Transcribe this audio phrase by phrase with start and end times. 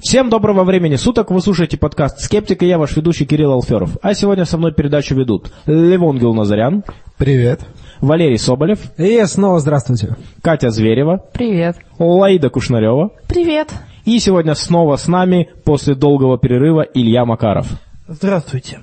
[0.00, 3.96] Всем доброго времени суток, вы слушаете подкаст «Скептик» и я, ваш ведущий Кирилл Алферов.
[4.00, 6.84] А сегодня со мной передачу ведут Левон Гилназарян,
[7.16, 7.62] Привет.
[8.00, 10.16] Валерий Соболев, И снова здравствуйте.
[10.40, 11.76] Катя Зверева, Привет.
[11.98, 13.70] Лаида Кушнарева Привет.
[14.04, 17.66] и сегодня снова с нами после долгого перерыва Илья Макаров.
[18.06, 18.78] Здравствуйте.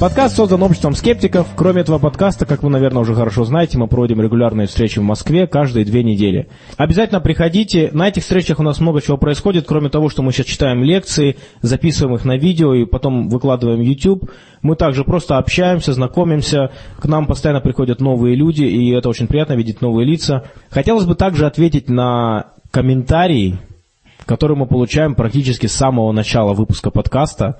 [0.00, 1.46] Подкаст создан обществом скептиков.
[1.54, 5.46] Кроме этого подкаста, как вы, наверное, уже хорошо знаете, мы проводим регулярные встречи в Москве
[5.46, 6.48] каждые две недели.
[6.76, 7.90] Обязательно приходите.
[7.92, 11.36] На этих встречах у нас много чего происходит, кроме того, что мы сейчас читаем лекции,
[11.62, 14.30] записываем их на видео и потом выкладываем в YouTube.
[14.62, 16.72] Мы также просто общаемся, знакомимся.
[16.98, 20.44] К нам постоянно приходят новые люди, и это очень приятно видеть новые лица.
[20.70, 23.58] Хотелось бы также ответить на комментарии,
[24.26, 27.58] которые мы получаем практически с самого начала выпуска подкаста.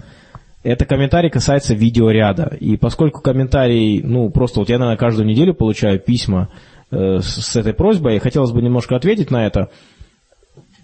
[0.65, 2.57] Это комментарий касается видеоряда.
[2.59, 6.49] И поскольку комментарий, ну, просто вот я, наверное, каждую неделю получаю письма
[6.91, 9.69] э, с, этой просьбой, и хотелось бы немножко ответить на это.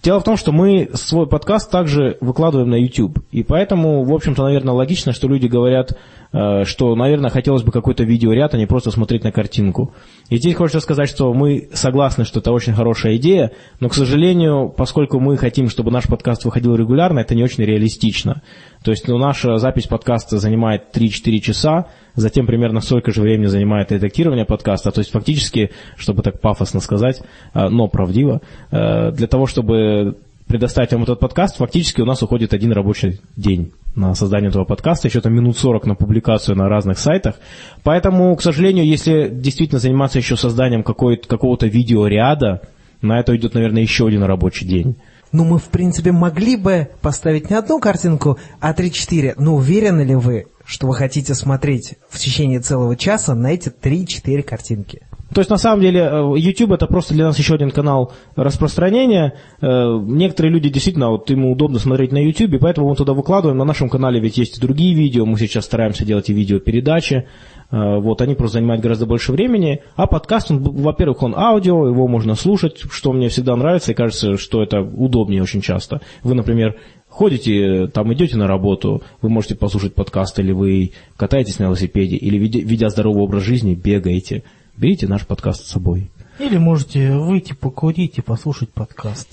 [0.02, 3.20] Дело в том, что мы свой подкаст также выкладываем на YouTube.
[3.32, 5.98] И поэтому, в общем-то, наверное, логично, что люди говорят,
[6.32, 9.92] что, наверное, хотелось бы какой-то видеоряд, а не просто смотреть на картинку.
[10.28, 13.50] И здесь хочется сказать, что мы согласны, что это очень хорошая идея,
[13.80, 18.42] но, к сожалению, поскольку мы хотим, чтобы наш подкаст выходил регулярно, это не очень реалистично.
[18.84, 23.92] То есть ну, наша запись подкаста занимает 3-4 часа, затем примерно столько же времени занимает
[23.92, 24.90] редактирование подкаста.
[24.90, 27.22] То есть фактически, чтобы так пафосно сказать,
[27.54, 30.16] э, но правдиво, э, для того, чтобы
[30.50, 35.06] предоставить вам этот подкаст, фактически у нас уходит один рабочий день на создание этого подкаста,
[35.06, 37.36] еще там минут 40 на публикацию на разных сайтах.
[37.84, 42.62] Поэтому, к сожалению, если действительно заниматься еще созданием какого-то видеоряда,
[43.00, 44.96] на это идет, наверное, еще один рабочий день.
[45.30, 49.34] Ну, мы, в принципе, могли бы поставить не одну картинку, а 3-4.
[49.36, 54.42] Но уверены ли вы, что вы хотите смотреть в течение целого часа на эти 3-4
[54.42, 55.02] картинки?
[55.34, 59.34] То есть, на самом деле, э, YouTube это просто для нас еще один канал распространения.
[59.60, 63.58] Э, Некоторые люди действительно, вот ему удобно смотреть на YouTube, поэтому мы туда выкладываем.
[63.58, 67.26] На нашем канале ведь есть и другие видео, мы сейчас стараемся делать и видеопередачи.
[67.70, 69.82] Э, Вот, они просто занимают гораздо больше времени.
[69.94, 74.36] А подкаст, он, во-первых, он аудио, его можно слушать, что мне всегда нравится, и кажется,
[74.36, 76.00] что это удобнее очень часто.
[76.24, 76.76] Вы, например,
[77.08, 82.36] ходите, там идете на работу, вы можете послушать подкаст, или вы катаетесь на велосипеде, или
[82.38, 84.42] ведя здоровый образ жизни, бегаете.
[84.80, 86.10] Берите наш подкаст с собой.
[86.38, 89.28] Или можете выйти покурить и послушать подкаст.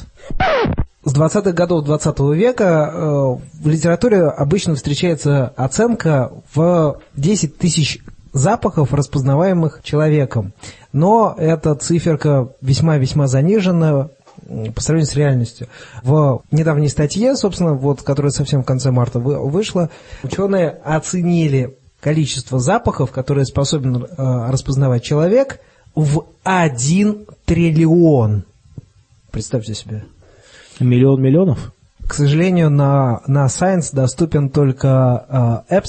[1.06, 2.98] С 20-х годов 20 века э,
[3.64, 8.00] в литературе обычно встречается оценка в 10 тысяч
[8.34, 10.52] запахов, распознаваемых человеком.
[10.92, 14.10] Но эта циферка весьма-весьма занижена
[14.76, 15.68] по сравнению с реальностью.
[16.04, 19.90] В недавней статье, собственно, вот, которая совсем в конце марта вы- вышла,
[20.24, 24.08] ученые оценили количество запахов, которые способен э,
[24.50, 25.60] распознавать человек,
[25.96, 28.44] в 1 триллион.
[29.32, 30.06] Представьте себе.
[30.80, 31.74] Миллион миллионов?
[32.08, 35.82] К сожалению, на, на Science доступен только э,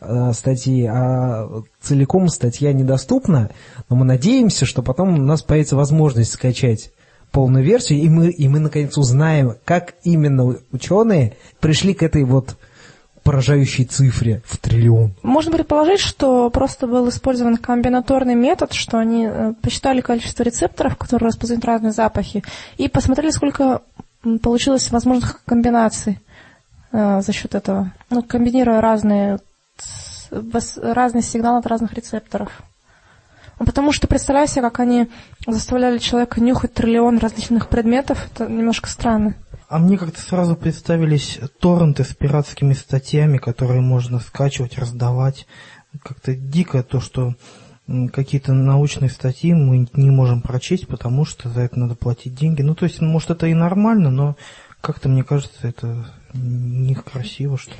[0.00, 1.48] э, статьи, а
[1.80, 3.50] целиком статья недоступна.
[3.88, 6.92] Но мы надеемся, что потом у нас появится возможность скачать
[7.32, 12.56] полную версию, и мы, и мы наконец узнаем, как именно ученые пришли к этой вот
[13.22, 15.14] поражающей цифре в триллион.
[15.22, 21.28] Можно предположить, что просто был использован комбинаторный метод, что они э, посчитали количество рецепторов, которые
[21.28, 22.42] распознают разные запахи,
[22.76, 23.82] и посмотрели, сколько
[24.42, 26.20] получилось возможных комбинаций
[26.92, 27.92] э, за счет этого.
[28.10, 29.38] Ну, комбинируя разные,
[30.30, 32.62] разные сигналы от разных рецепторов.
[33.58, 35.08] Ну, Потому что представляю себе, как они
[35.46, 39.34] заставляли человека нюхать триллион различных предметов, это немножко странно.
[39.72, 45.46] А мне как-то сразу представились торренты с пиратскими статьями, которые можно скачивать, раздавать.
[46.02, 47.36] Как-то дико то, что
[48.12, 52.60] какие-то научные статьи мы не можем прочесть, потому что за это надо платить деньги.
[52.60, 54.36] Ну, то есть, может, это и нормально, но
[54.82, 56.04] как-то, мне кажется, это
[56.34, 57.76] некрасиво, что ли.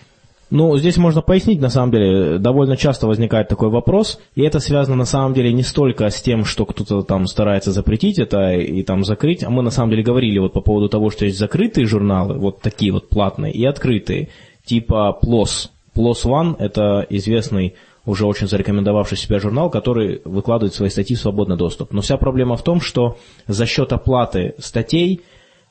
[0.55, 4.97] Ну, здесь можно пояснить, на самом деле, довольно часто возникает такой вопрос, и это связано
[4.97, 9.03] на самом деле не столько с тем, что кто-то там старается запретить это и там
[9.03, 12.37] закрыть, а мы на самом деле говорили вот по поводу того, что есть закрытые журналы,
[12.37, 14.29] вот такие вот платные, и открытые,
[14.67, 15.71] типа PLOS.
[15.97, 17.75] PLOS One– это известный
[18.05, 21.95] уже очень зарекомендовавший себя журнал, который выкладывает свои статьи в свободный доступ.
[21.95, 23.17] Но вся проблема в том, что
[23.47, 25.23] за счет оплаты статей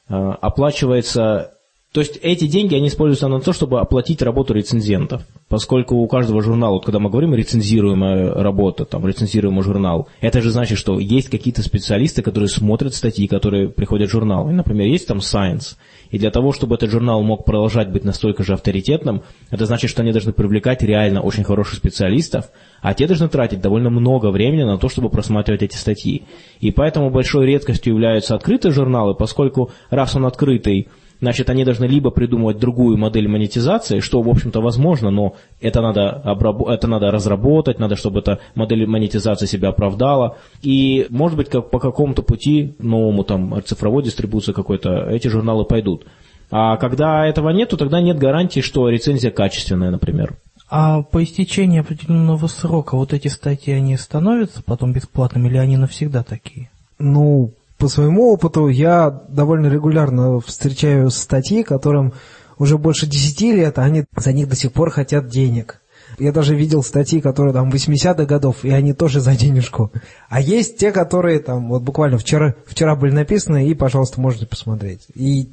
[0.10, 1.52] э, оплачивается
[1.94, 5.24] то есть эти деньги, они используются на то, чтобы оплатить работу рецензентов.
[5.50, 10.52] Поскольку у каждого журнала, вот когда мы говорим рецензируемая работа, там, рецензируемый журнал, это же
[10.52, 14.50] значит, что есть какие-то специалисты, которые смотрят статьи, которые приходят в журнал.
[14.50, 15.76] И, например, есть там Science,
[16.12, 20.02] И для того, чтобы этот журнал мог продолжать быть настолько же авторитетным, это значит, что
[20.02, 22.52] они должны привлекать реально очень хороших специалистов,
[22.82, 26.24] а те должны тратить довольно много времени на то, чтобы просматривать эти статьи.
[26.62, 30.88] И поэтому большой редкостью являются открытые журналы, поскольку раз он открытый,
[31.22, 36.10] значит, они должны либо придумывать другую модель монетизации, что, в общем-то, возможно, но это надо,
[36.10, 36.68] обраб...
[36.68, 40.38] это надо разработать, надо, чтобы эта модель монетизации себя оправдала.
[40.62, 46.06] И, может быть, как по какому-то пути новому, там, цифровой дистрибуции какой-то, эти журналы пойдут.
[46.50, 50.36] А когда этого нету, тогда нет гарантии, что рецензия качественная, например.
[50.70, 56.24] А по истечении определенного срока вот эти статьи, они становятся потом бесплатными или они навсегда
[56.24, 56.70] такие?
[56.98, 62.14] Ну, по своему опыту я довольно регулярно встречаю статьи, которым
[62.60, 65.82] уже больше 10 лет, а они за них до сих пор хотят денег.
[66.20, 69.92] Я даже видел статьи, которые там 80-х годов, и они тоже за денежку.
[70.30, 75.08] А есть те, которые там вот буквально вчера, вчера были написаны, и, пожалуйста, можете посмотреть.
[75.16, 75.50] И,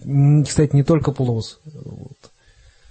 [0.46, 1.60] кстати, не только Плус.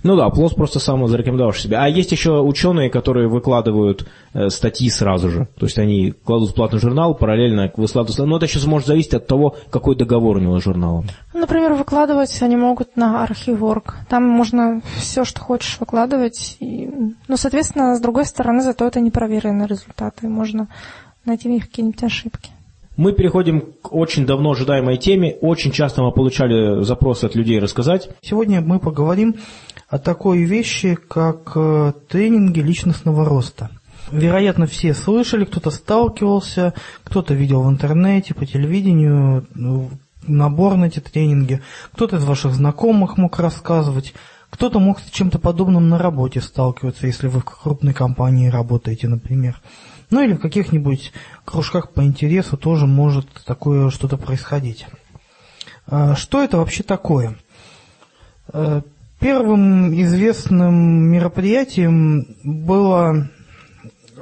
[0.04, 1.84] Ну да, PLOS просто сам зарекомендовавший себя.
[1.84, 5.48] А есть еще ученые, которые выкладывают э, статьи сразу же.
[5.58, 8.30] То есть они кладут в платный журнал, параллельно выкладывают.
[8.30, 11.08] Но это еще может зависеть от того, какой договор у него с журналом.
[11.34, 13.96] Например, выкладывать они могут на Archive.org.
[14.08, 16.58] Там можно все, что хочешь, выкладывать.
[16.60, 16.90] И...
[17.28, 20.28] Ну, соответственно, с другой стороны, зато это непроверенные результаты.
[20.28, 20.68] Можно
[21.26, 22.52] найти в них какие-нибудь ошибки.
[22.98, 25.38] Мы переходим к очень давно ожидаемой теме.
[25.42, 28.10] Очень часто мы получали запросы от людей рассказать.
[28.22, 29.36] Сегодня мы поговорим
[29.90, 33.70] о такой вещи, как э, тренинги личностного роста.
[34.12, 36.74] Вероятно, все слышали, кто-то сталкивался,
[37.04, 39.90] кто-то видел в интернете, по телевидению ну,
[40.26, 41.62] набор на эти тренинги,
[41.94, 44.14] кто-то из ваших знакомых мог рассказывать,
[44.50, 49.62] кто-то мог с чем-то подобным на работе сталкиваться, если вы в крупной компании работаете, например.
[50.10, 51.12] Ну или в каких-нибудь
[51.44, 54.88] кружках по интересу тоже может такое что-то происходить.
[55.86, 57.36] А что это вообще такое?
[59.20, 60.76] Первым известным
[61.12, 63.28] мероприятием была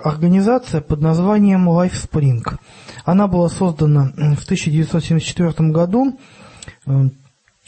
[0.01, 2.57] организация под названием LifeSpring.
[3.03, 6.17] Она была создана в 1974 году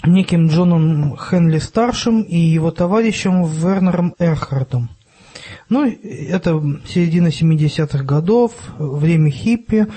[0.06, 4.90] неким Джоном Хенли старшим и его товарищем Вернером Эрхардом.
[5.70, 9.88] Ну, это середина 70-х годов, время хиппи,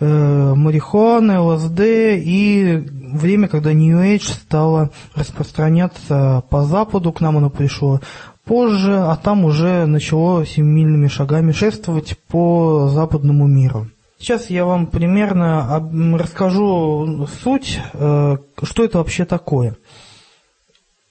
[0.00, 8.00] марихуаны, ЛСД и время, когда New Age стало распространяться по Западу, к нам оно пришло
[8.44, 13.88] позже, а там уже начало семимильными шагами шествовать по западному миру.
[14.18, 19.76] Сейчас я вам примерно расскажу суть, э, что это вообще такое.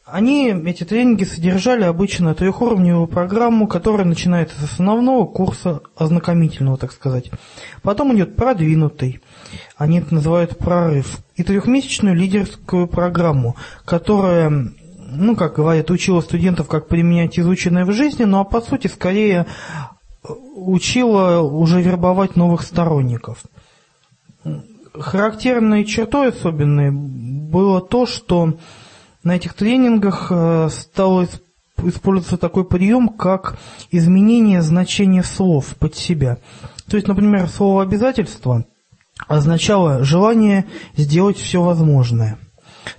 [0.05, 7.31] Они, эти тренинги, содержали обычно трехуровневую программу, которая начинается с основного курса, ознакомительного, так сказать.
[7.81, 9.21] Потом идет продвинутый,
[9.75, 14.71] они это называют прорыв, и трехмесячную лидерскую программу, которая,
[15.09, 19.47] ну, как говорят, учила студентов, как применять изученное в жизни, ну, а по сути, скорее
[20.55, 23.39] учила уже вербовать новых сторонников.
[24.93, 28.53] Характерной чертой особенной было то, что
[29.25, 31.27] на этих тренингах э, стал
[31.83, 33.57] использоваться такой прием, как
[33.91, 36.37] изменение значения слов под себя.
[36.87, 38.65] То есть, например, слово «обязательство»
[39.27, 42.37] означало желание сделать все возможное.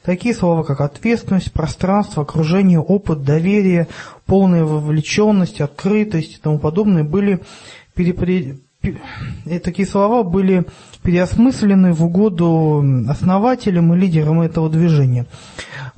[0.03, 3.87] Такие слова, как ответственность, пространство, окружение, опыт, доверие,
[4.27, 7.41] полная вовлеченность, открытость и тому подобное были
[7.95, 8.63] перепри...
[9.45, 10.67] и такие слова были
[11.03, 15.27] переосмыслены в угоду основателям и лидерам этого движения.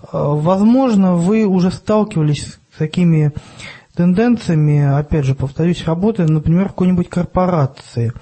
[0.03, 3.33] Э, возможно, вы уже сталкивались с такими
[3.95, 8.12] тенденциями, опять же, повторюсь, работы, например, какой-нибудь корпорации.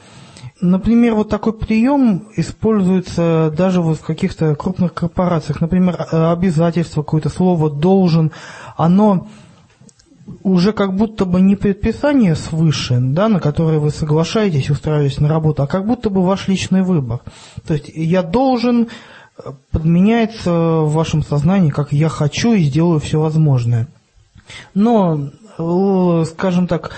[0.61, 5.61] Например, вот такой прием используется даже вот в каких-то крупных корпорациях.
[5.61, 8.33] Например, э, обязательство, какое-то слово «должен»,
[8.79, 9.29] оно
[10.43, 15.63] уже как будто бы не предписание свыше, да, на которое вы соглашаетесь, устраиваясь на работу,
[15.63, 17.21] а как будто бы ваш личный выбор.
[17.67, 18.89] То есть я должен
[19.71, 23.87] подменяется в вашем сознании, как я хочу и сделаю все возможное.
[24.75, 26.93] Но, э, скажем так,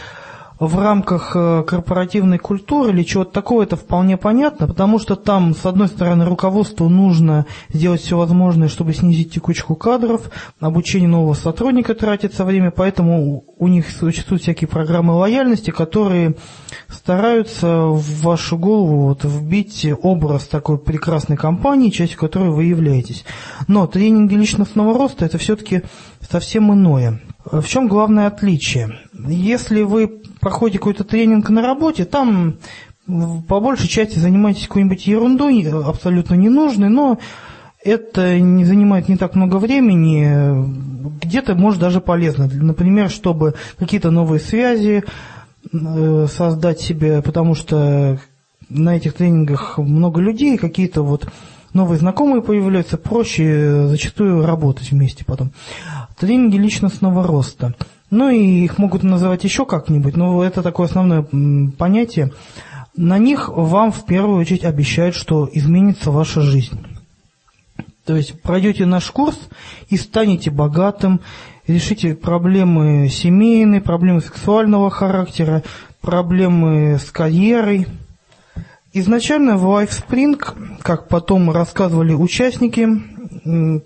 [0.60, 5.64] в рамках э, корпоративной культуры или чего-то такого, это вполне понятно, потому что там, с
[5.64, 12.44] одной стороны, руководству нужно сделать все возможное, чтобы снизить текучку кадров, обучение нового сотрудника тратится
[12.44, 16.34] время, поэтому у них существуют всякие программы лояльности, которые
[16.88, 23.24] стараются в вашу голову вот вбить образ такой прекрасной компании, частью которой вы являетесь.
[23.68, 25.82] Но тренинги личностного роста это все-таки
[26.28, 27.20] совсем иное.
[27.44, 28.98] В чем главное отличие?
[29.26, 32.56] Если вы проходите какой-то тренинг на работе, там
[33.48, 37.18] по большей части занимаетесь какой-нибудь ерундой, абсолютно ненужной, но
[37.82, 40.66] это не занимает не так много времени,
[41.22, 42.48] где-то может даже полезно.
[42.52, 45.04] Например, чтобы какие-то новые связи
[45.72, 48.18] э, создать себе, потому что
[48.68, 51.28] на этих тренингах много людей, какие-то вот
[51.72, 55.52] новые знакомые появляются, проще зачастую работать вместе потом.
[56.18, 57.74] Тренинги личностного роста.
[58.10, 61.26] Ну и их могут называть еще как-нибудь, но это такое основное
[61.76, 62.32] понятие.
[62.96, 66.78] На них вам в первую очередь обещают, что изменится ваша жизнь.
[68.06, 69.38] То есть пройдете наш курс
[69.90, 71.20] и станете богатым,
[71.66, 75.62] решите проблемы семейные, проблемы сексуального характера,
[76.00, 77.86] проблемы с карьерой.
[78.94, 82.88] Изначально в LifeSpring, как потом рассказывали участники,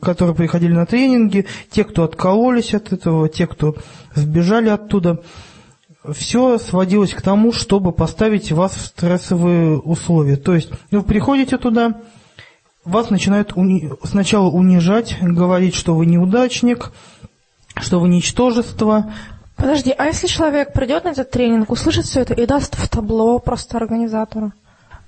[0.01, 3.75] которые приходили на тренинги, те, кто откололись от этого, те, кто
[4.15, 5.21] сбежали оттуда,
[6.11, 10.37] все сводилось к тому, чтобы поставить вас в стрессовые условия.
[10.37, 12.01] То есть вы приходите туда,
[12.85, 13.91] вас начинают уни...
[14.05, 16.93] сначала унижать, говорить, что вы неудачник,
[17.77, 19.13] что вы ничтожество.
[19.57, 23.39] Подожди, а если человек придет на этот тренинг, услышит все это и даст в табло
[23.39, 24.53] просто организатору?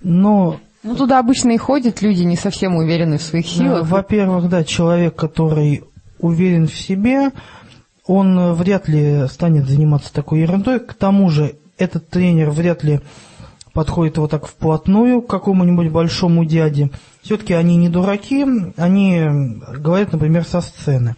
[0.03, 3.89] Но ну, туда обычно и ходят люди, не совсем уверены в своих силах.
[3.89, 5.83] Во-первых, да, человек, который
[6.21, 7.31] уверен в себе,
[8.07, 10.81] он вряд ли станет заниматься такой ерундой.
[10.81, 13.01] К тому же, этот тренер вряд ли
[13.73, 16.91] подходит вот так вплотную к какому-нибудь большому дяде.
[17.23, 18.47] Все-таки они не дураки,
[18.77, 19.23] они
[19.77, 21.17] говорят, например, со сцены.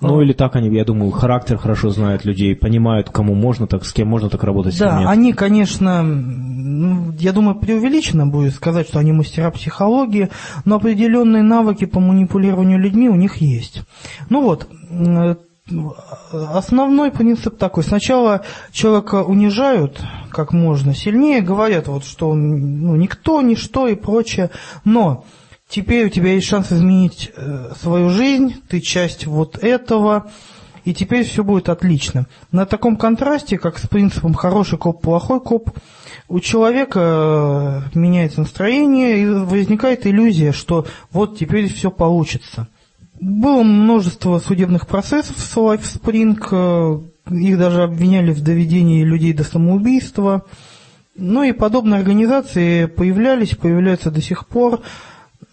[0.00, 3.92] Ну или так они, я думаю, характер хорошо знают людей, понимают, кому можно так, с
[3.92, 4.78] кем можно так работать.
[4.78, 10.30] Да, они, конечно, ну, я думаю, преувеличено будет сказать, что они мастера психологии,
[10.64, 13.82] но определенные навыки по манипулированию людьми у них есть.
[14.30, 14.66] Ну вот,
[16.32, 17.84] основной принцип такой.
[17.84, 20.00] Сначала человека унижают
[20.30, 24.50] как можно сильнее, говорят, вот, что он ну, никто, ничто и прочее,
[24.84, 25.24] но
[25.68, 30.30] теперь у тебя есть шанс изменить э, свою жизнь, ты часть вот этого,
[30.84, 32.26] и теперь все будет отлично.
[32.50, 35.70] На таком контрасте, как с принципом хороший коп, плохой коп,
[36.28, 42.68] у человека э, меняется настроение и возникает иллюзия, что вот теперь все получится.
[43.22, 50.44] Было множество судебных процессов с LifeSpring, э, их даже обвиняли в доведении людей до самоубийства.
[51.14, 54.80] Ну и подобные организации появлялись, появляются до сих пор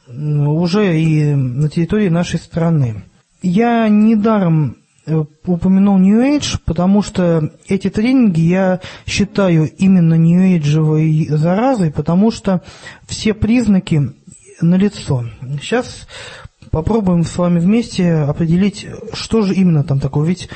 [0.08, 3.04] уже и на территории нашей страны.
[3.44, 11.38] Я недаром э, упомянул New Age, потому что эти тренинги я считаю именно New Age
[11.38, 12.64] заразой, потому что
[13.08, 14.10] все признаки
[14.60, 15.26] налицо.
[15.62, 16.08] Сейчас
[16.72, 20.28] попробуем с вами вместе определить, что же именно там такое.
[20.28, 20.50] Ведь,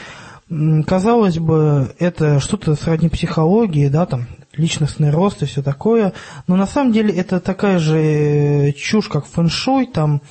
[0.85, 6.13] казалось бы, это что-то сродни психологии, да, там, личностный рост и все такое,
[6.47, 10.21] но на самом деле это такая же э, чушь, как фэншуй, там,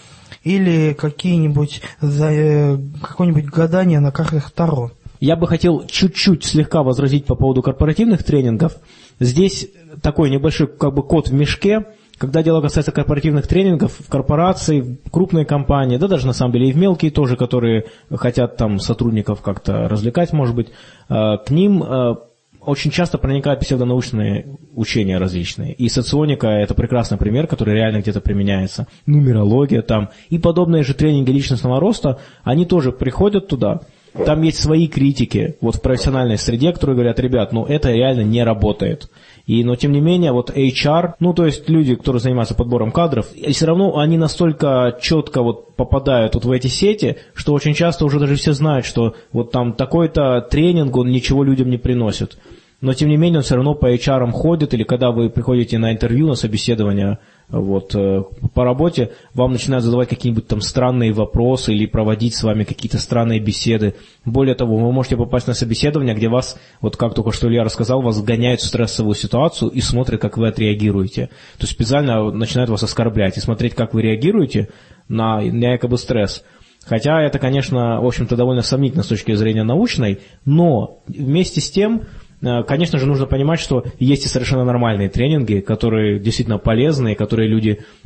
[0.45, 4.93] или какие-нибудь, э, какое-нибудь гадание на картах Таро.
[5.19, 8.77] Я бы хотел чуть-чуть слегка возразить по поводу корпоративных тренингов.
[9.21, 9.69] Здесь
[10.03, 11.87] такой небольшой как бы код в мешке–
[12.23, 16.73] когда дело касается корпоративных тренингов, в корпорации, крупные компании, да даже на самом деле и
[16.73, 22.14] в мелкие тоже, которые хотят там сотрудников как-то развлекать, может быть, э, к ним э,
[22.61, 25.73] очень часто проникают псевдонаучные учения различные.
[25.73, 28.87] И соционика– это прекрасный пример, который реально где-то применяется.
[29.05, 30.11] Нумерология там.
[30.29, 33.81] И подобные же тренинги личностного роста, они тоже приходят туда.
[34.12, 38.45] Там есть свои критики вот в профессиональной среде, которые говорят, ребят, ну это реально не
[38.45, 39.11] работает.
[39.47, 43.33] И, но тем не менее, вот HR, ну то есть люди, которые занимаются подбором кадров,
[43.35, 48.05] и все равно они настолько четко вот попадают вот в эти сети, что очень часто
[48.05, 52.39] уже даже все знают, что вот там такой-то тренинг, он ничего людям не приносит
[52.83, 55.93] но тем не менее он все равно по HR ходит, или когда вы приходите на
[55.93, 58.23] интервью, на собеседование вот, э,
[58.55, 63.39] по работе, вам начинают задавать какие-нибудь там странные вопросы или проводить с вами какие-то странные
[63.39, 63.95] беседы.
[64.25, 68.03] Более того, вы можете попасть на собеседование, где вас, вот как только что Илья рассказал,
[68.03, 71.27] вас гоняют в стрессовую ситуацию и смотрят, как вы отреагируете.
[71.59, 74.71] То есть специально начинают вас оскорблять и смотреть, как вы реагируете
[75.09, 76.43] на, на якобы стресс.
[76.85, 82.03] Хотя это, конечно, в общем-то, довольно сомнительно с точки зрения научной, но вместе с тем
[82.43, 87.79] конечно же, нужно понимать, что есть и совершенно нормальные тренинги, которые действительно полезные, которые люди
[87.79, 88.01] Э,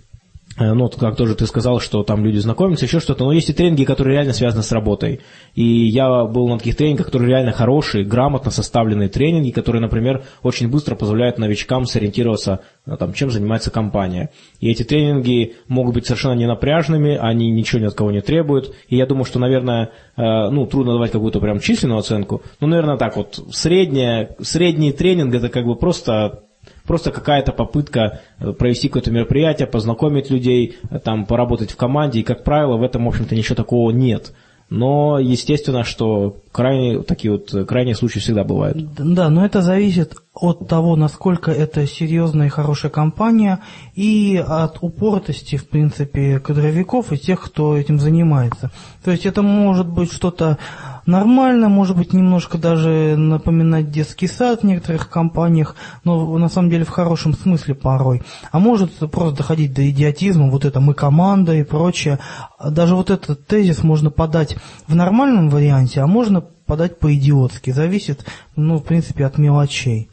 [0.58, 3.84] ну, как тоже ты сказал, что там люди знакомятся, еще что-то, но есть и тренинги,
[3.84, 5.20] которые реально связаны с работой.
[5.54, 10.70] И я был на таких тренингах, которые реально хорошие, грамотно составленные тренинги, которые, например, очень
[10.70, 14.30] быстро позволяют новичкам сориентироваться, э, там, чем занимается компания.
[14.60, 18.75] И эти тренинги могут быть совершенно не напряжными, они ничего ни от кого не требуют.
[18.88, 22.96] И я думаю, что, наверное, э, ну, трудно давать какую-то прям численную оценку, но, наверное,
[22.96, 26.44] так вот, средняя, средний тренинг это как бы просто
[26.87, 32.23] просто какая-то попытка э, провести какое-то мероприятие, познакомить людей, э, там, поработать в команде, и,
[32.23, 34.33] как правило, в этом, в общем-то, ничего такого нет.
[34.69, 38.76] Но, естественно, что крайние, такие вот э, крайние случаи всегда бывают.
[38.95, 43.61] Да, но это зависит от того, насколько это серьезная и хорошая компания,
[43.95, 48.73] и от упортости, в принципе, кадровиков и тех, кто этим занимается.
[49.05, 50.59] То есть это может быть что-то
[51.06, 56.84] нормально, может быть немножко даже напоминать детский сад в некоторых компаниях, но на самом деле
[56.84, 58.22] в хорошем смысле порой.
[58.52, 62.18] А может просто доходить до идиотизма, вот это мы команда и прочее.
[62.62, 67.70] Даже вот этот тезис можно подать в нормальном варианте, а можно подать по-идиотски.
[67.70, 68.25] Зависит,
[68.56, 70.10] ну, в принципе, от мелочей.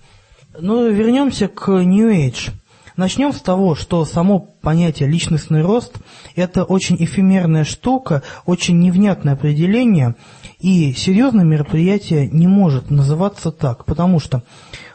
[0.59, 2.51] Ну, вернемся к New Age.
[2.95, 5.93] Начнем с того, что само понятие личностный рост–
[6.35, 10.15] это очень эфемерная штука, очень невнятное определение,
[10.59, 14.43] и серьезное мероприятие не может называться так, потому что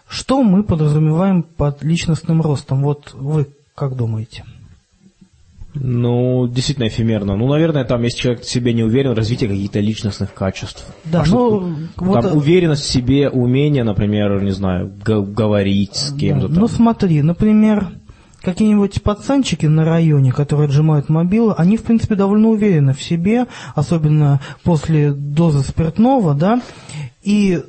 [0.09, 2.83] что мы подразумеваем под личностным ростом?
[2.83, 4.45] Вот вы как думаете?
[5.75, 7.37] Ну, действительно эфемерно.
[7.37, 10.87] Ну, наверное, там, если человек в себе не уверен, развитие каких-то личностных качеств.
[11.05, 16.49] Да, А ну, вот, Там уверенность в себе, умение, например, не знаю, говорить с кем-то
[16.49, 16.63] Да, там.
[16.63, 17.89] Ну смотри, например,
[18.41, 24.41] какие-нибудь пацанчики на районе, которые отжимают мобилы, они, в принципе, довольно уверены в себе, особенно
[24.65, 26.63] после дозы спиртного, да,
[27.23, 27.63] и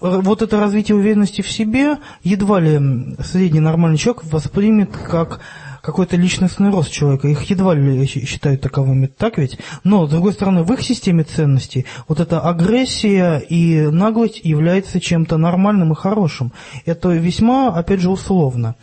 [0.00, 5.40] вот это развитие уверенности в себе едва ли средний нормальный человек воспримет как
[5.84, 7.28] какой-то личностный рост человека.
[7.28, 9.58] Их едва ли считают таковыми, так ведь?
[9.84, 15.36] Но, с другой стороны, в их системе ценностей вот эта агрессия и наглость является чем-то
[15.36, 16.52] нормальным и хорошим.
[16.86, 18.76] Это весьма, опять же, условно.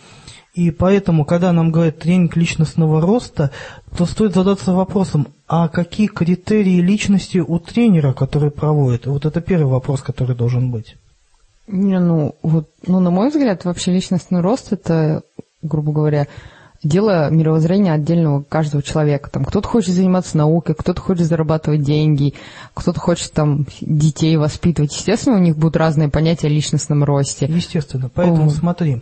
[0.53, 3.51] И поэтому, когда нам говорят тренинг личностного роста,
[3.97, 9.07] то стоит задаться вопросом, а какие критерии личности у тренера, который проводит?
[9.07, 10.97] Вот это первый вопрос, который должен быть.
[11.67, 15.23] Не, ну, вот, ну, на мой взгляд, вообще личностный рост это,
[15.61, 16.27] грубо говоря,
[16.83, 19.29] дело мировоззрения отдельного каждого человека.
[19.29, 22.33] Там кто-то хочет заниматься наукой, кто-то хочет зарабатывать деньги,
[22.73, 24.95] кто-то хочет там детей воспитывать.
[24.95, 27.45] Естественно, у них будут разные понятия о личностном росте.
[27.45, 28.09] Естественно.
[28.13, 28.49] Поэтому О.
[28.49, 29.01] смотри,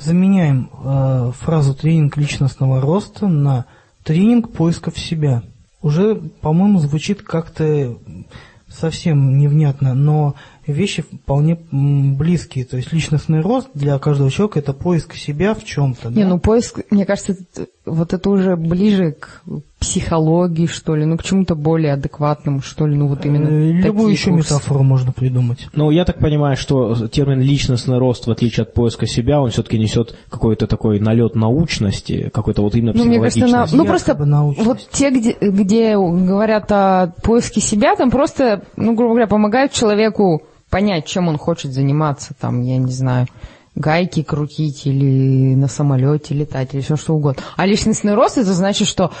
[0.00, 3.64] заменяем э, фразу тренинг личностного роста на
[4.02, 5.42] тренинг поисков себя.
[5.82, 7.96] Уже, по-моему, звучит как-то
[8.68, 10.34] совсем невнятно, но
[10.66, 12.64] вещи вполне близкие.
[12.64, 16.10] То есть личностный рост для каждого человека это поиск себя в чем-то.
[16.10, 17.36] Не, ну поиск, мне кажется,
[17.84, 19.42] вот это уже ближе к
[19.78, 24.10] психологии, что ли, ну к чему-то более адекватному, что ли, ну вот именно Э, Любую
[24.12, 24.54] еще курсы.
[24.54, 25.68] метафору можно придумать.
[25.74, 29.78] Ну, я так понимаю, что термин личностный рост, в отличие от поиска себя, он все-таки
[29.78, 33.76] несет какой-то такой налет научности, какой-то вот именно Ну, мне кажется, на- психологичности.
[33.76, 39.26] ну просто вот те, где, где говорят о поиске себя, там просто, ну, грубо говоря,
[39.26, 40.42] помогают человеку
[40.74, 43.28] понять, чем он хочет заниматься, там, я не знаю,
[43.76, 47.44] гайки крутить или на самолете летать или все что угодно.
[47.54, 49.12] А личностный рост это значит, что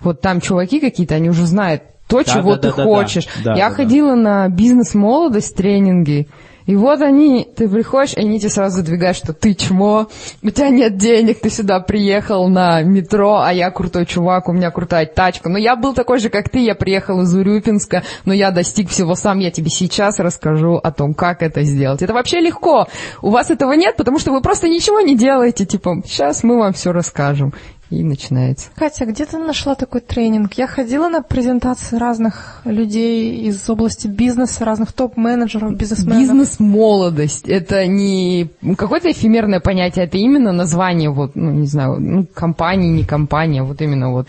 [0.00, 3.26] вот там чуваки какие-то, они уже знают то, Да, чего да, ты да, да, хочешь.
[3.44, 3.52] да.
[3.52, 3.74] Да, я да, да.
[3.76, 6.28] ходила на бизнес-молодость тренинги,
[6.66, 10.08] и вот они, ты приходишь, и они тебе сразу задвигают, что ты чмо,
[10.42, 14.70] у тебя нет денег, ты сюда приехал на метро, а я крутой чувак, у меня
[14.70, 15.48] крутая тачка.
[15.48, 19.14] Но я был такой же, как ты, я приехал из Урюпинска, но я достиг всего
[19.14, 22.02] сам, я тебе сейчас расскажу о том, как это сделать.
[22.02, 22.86] Это вообще легко.
[23.20, 26.72] У вас этого нет, потому что вы просто ничего не делаете, типа, сейчас мы вам
[26.72, 27.52] все расскажем.
[27.92, 28.70] И начинается.
[28.74, 30.54] Катя, где ты нашла такой тренинг?
[30.54, 36.22] Я ходила на презентации разных людей из области бизнеса, разных топ-менеджеров, бизнесменов.
[36.22, 37.46] Бизнес-молодость.
[37.48, 43.04] Это не какое-то эфемерное понятие, это именно название, вот, ну, не знаю, ну, компании, не
[43.04, 44.28] компания, вот именно вот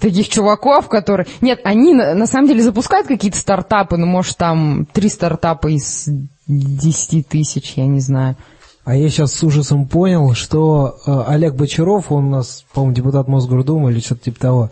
[0.00, 1.26] таких чуваков, которые...
[1.42, 6.08] Нет, они на, самом деле запускают какие-то стартапы, ну, может, там три стартапа из
[6.46, 8.36] 10 тысяч, я не знаю.
[8.84, 13.28] А я сейчас с ужасом понял, что э, Олег Бочаров, он у нас, по-моему, депутат
[13.28, 14.70] Мосгордумы или что-то типа того,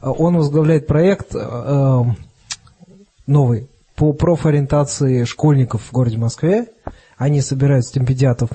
[0.00, 2.04] э, он возглавляет проект э,
[3.26, 6.66] новый по профориентации школьников в городе Москве.
[7.16, 8.50] Они собирают стипендиатов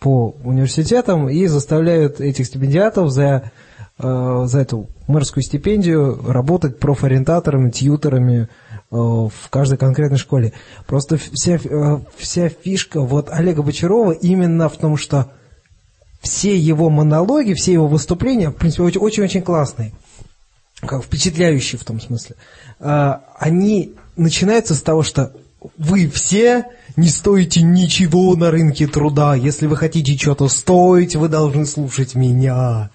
[0.00, 3.50] по университетам и заставляют этих стипендиатов за,
[3.98, 8.48] за эту мэрскую стипендию работать профориентаторами, тьютерами
[8.90, 10.52] в каждой конкретной школе.
[10.86, 15.30] Просто вся, э, вся фишка вот Олега Бочарова именно в том, что
[16.20, 19.92] все его монологи, все его выступления, в принципе, очень- очень-очень классные,
[20.80, 22.36] как впечатляющие в том смысле.
[22.80, 25.32] А, Они начинаются с того, что
[25.78, 29.34] вы все не стоите ничего на рынке труда.
[29.34, 32.90] Если вы хотите что-то стоить, вы должны слушать меня.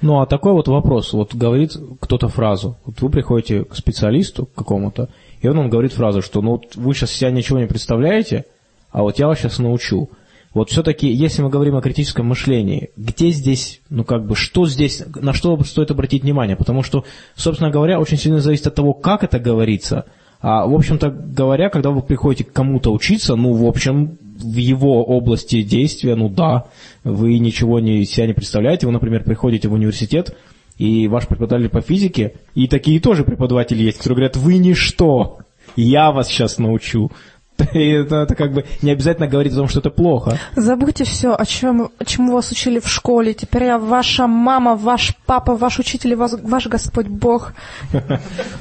[0.00, 1.12] Ну, а такой вот вопрос.
[1.12, 2.76] Вот говорит кто-то фразу.
[2.84, 5.08] Вот вы приходите к специалисту какому-то,
[5.44, 8.46] и он вам говорит фразу, что ну вот вы сейчас себя ничего не представляете,
[8.90, 10.08] а вот я вас сейчас научу.
[10.54, 15.02] Вот все-таки, если мы говорим о критическом мышлении, где здесь, ну как бы, что здесь,
[15.14, 16.56] на что стоит обратить внимание?
[16.56, 17.04] Потому что,
[17.34, 20.06] собственно говоря, очень сильно зависит от того, как это говорится.
[20.40, 25.04] А, в общем-то говоря, когда вы приходите к кому-то учиться, ну, в общем, в его
[25.04, 26.66] области действия, ну да,
[27.02, 28.86] вы ничего не, себя не представляете.
[28.86, 30.34] Вы, например, приходите в университет,
[30.78, 35.38] и ваш преподаватель по физике, и такие тоже преподаватели есть, которые говорят, вы ничто,
[35.76, 37.10] я вас сейчас научу.
[37.72, 40.38] И это, это как бы не обязательно говорить о том, что это плохо.
[40.56, 43.32] Забудьте все, о чем, чему вас учили в школе.
[43.32, 47.52] Теперь я ваша мама, ваш папа, ваш учитель, ваш, ваш Господь Бог.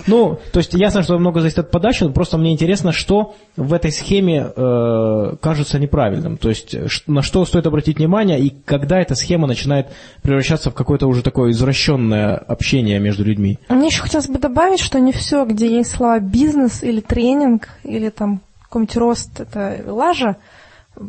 [0.06, 3.74] Ну, то есть ясно, что много зависит от подачи, но просто мне интересно, что в
[3.74, 6.38] этой схеме э, кажется неправильным.
[6.38, 6.76] То есть
[7.08, 9.88] на что стоит обратить внимание, и когда эта схема начинает
[10.22, 13.60] превращаться в какое-то уже такое извращенное общение между людьми.
[13.70, 18.10] Мне еще хотелось бы добавить, что не все, где есть слова бизнес или тренинг, или
[18.10, 18.42] там
[18.74, 20.38] какой-нибудь рост, это лажа,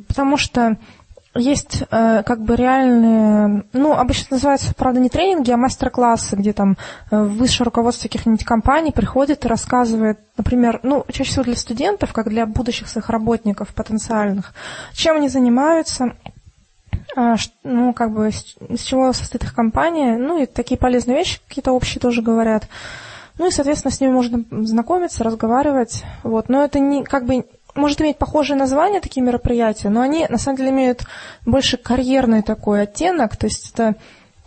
[0.08, 0.76] потому что
[1.34, 6.76] есть э, как бы реальные, ну, обычно называются, правда, не тренинги, а мастер-классы, где там
[7.10, 12.28] э, высшее руководство каких-нибудь компаний приходит и рассказывает, например, ну, чаще всего для студентов, как
[12.28, 14.52] для будущих своих работников потенциальных,
[14.92, 16.14] чем они занимаются,
[17.16, 21.72] э, ну, как бы, с, чего состоит их компания, ну, и такие полезные вещи какие-то
[21.72, 22.68] общие тоже говорят.
[23.38, 26.04] Ну и, соответственно, с ними можно знакомиться, разговаривать.
[26.22, 26.48] Вот.
[26.48, 27.44] Но это не как бы
[27.74, 31.04] может иметь похожее название такие мероприятия, но они на самом деле имеют
[31.44, 33.96] больше карьерный такой оттенок, то есть это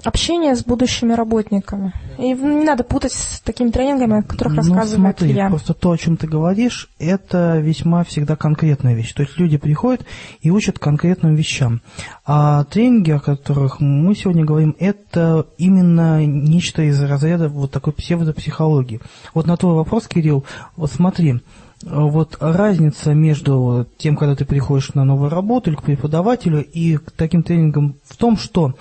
[0.03, 1.93] общение с будущими работниками.
[2.17, 5.49] И не надо путать с такими тренингами, о которых ну, рассказывает смотри, я.
[5.49, 9.13] Просто то, о чем ты говоришь, это весьма всегда конкретная вещь.
[9.13, 10.05] То есть люди приходят
[10.41, 11.81] и учат конкретным вещам.
[12.25, 19.01] А тренинги, о которых мы сегодня говорим, это именно нечто из разряда вот такой псевдопсихологии.
[19.33, 21.41] Вот на твой вопрос, Кирилл, вот смотри,
[21.83, 27.12] вот разница между тем, когда ты приходишь на новую работу или к преподавателю и к
[27.12, 28.73] таким тренингам в том, что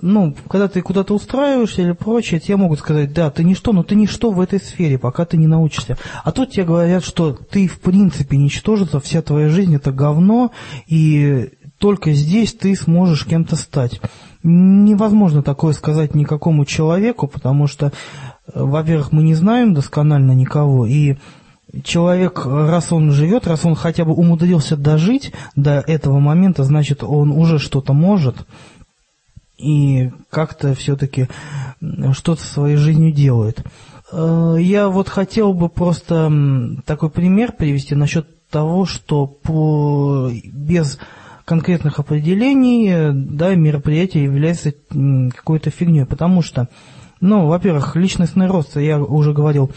[0.00, 3.94] ну, когда ты куда-то устраиваешься или прочее, тебе могут сказать, да, ты ничто, но ты
[3.94, 5.96] ничто в этой сфере, пока ты не научишься.
[6.24, 10.50] А тут тебе говорят, что ты в принципе ничтожество, вся твоя жизнь это говно,
[10.86, 14.00] и только здесь ты сможешь кем-то стать.
[14.42, 17.92] Невозможно такое сказать никакому человеку, потому что,
[18.52, 21.16] во-первых, мы не знаем досконально никого, и
[21.82, 27.30] человек, раз он живет, раз он хотя бы умудрился дожить до этого момента, значит, он
[27.30, 28.36] уже что-то может
[29.58, 31.28] и как-то все-таки
[32.12, 33.64] что-то своей жизнью делает.
[34.12, 36.30] Э, я вот хотел бы просто
[36.86, 40.98] такой пример привести насчет того, что по, без
[41.44, 44.72] конкретных определений да, мероприятие является
[45.34, 46.68] какой-то фигней, потому что,
[47.20, 49.70] ну, во-первых, личностный рост, я уже говорил,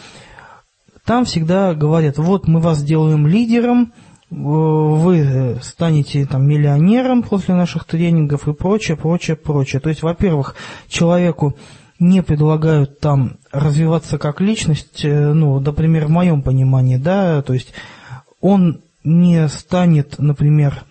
[1.03, 3.93] там всегда говорят, вот мы вас делаем лидером,
[4.29, 9.79] вы станете там миллионером после наших тренингов и прочее, прочее, прочее.
[9.79, 10.55] То есть, во-первых,
[10.87, 11.55] человеку
[11.99, 17.73] не предлагают там развиваться как личность, э, ну, например, в моем понимании, да, то есть
[18.39, 20.83] он не станет, например,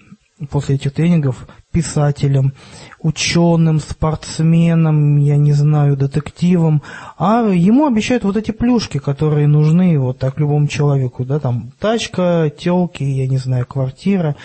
[0.50, 1.46] после этих тренингов
[1.76, 2.54] писателем,
[3.00, 6.80] ученым, спортсменом, я не знаю, детективом,
[7.18, 12.50] а ему обещают вот эти плюшки, которые нужны вот так любому человеку, да, там тачка,
[12.58, 14.36] телки, я не знаю, квартира.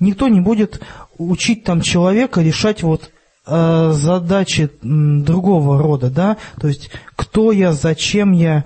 [0.00, 0.80] Никто не будет
[1.18, 3.10] учить там человека решать вот
[3.46, 8.64] э, задачи другого рода, да, то есть кто я, зачем я,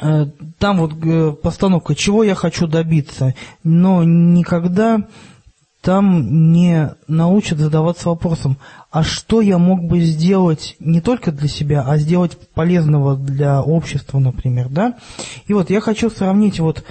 [0.00, 0.26] э,
[0.60, 5.02] там вот э, постановка, чего я хочу добиться, но никогда
[5.88, 8.58] там не научат задаваться вопросом,
[8.90, 14.18] а что я мог бы сделать не только для себя, а сделать полезного для общества,
[14.18, 14.96] например, да?
[15.46, 16.84] И вот я хочу сравнить вот,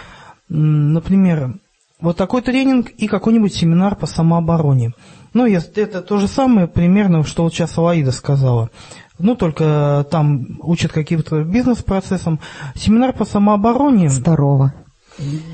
[0.49, 1.59] например,
[2.01, 4.93] вот такой тренинг и какой-нибудь семинар по самообороне.
[5.35, 8.71] Ну, это то же самое примерно, что вот сейчас Алаида сказала.
[9.19, 12.39] Ну, только там учат каким-то бизнес-процессам.
[12.73, 14.09] Семинар по самообороне...
[14.09, 14.73] Здорово.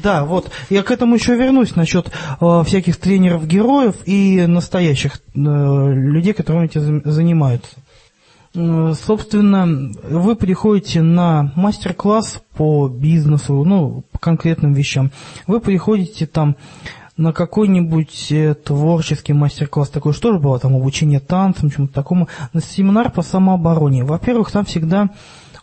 [0.02, 0.52] Да, вот.
[0.69, 7.02] Я к этому еще вернусь насчет э, всяких тренеров-героев и настоящих э, людей, которые этим
[7.06, 7.76] занимаются.
[8.56, 15.12] Э, собственно, вы приходите на мастер-класс по бизнесу, ну, по конкретным вещам.
[15.47, 16.56] Вы приходите там
[17.17, 22.62] на какой-нибудь э, творческий мастер-класс, такой что же было, там обучение танцам, чему-то такому, на
[22.62, 24.04] семинар по самообороне.
[24.04, 25.10] Во-первых, там всегда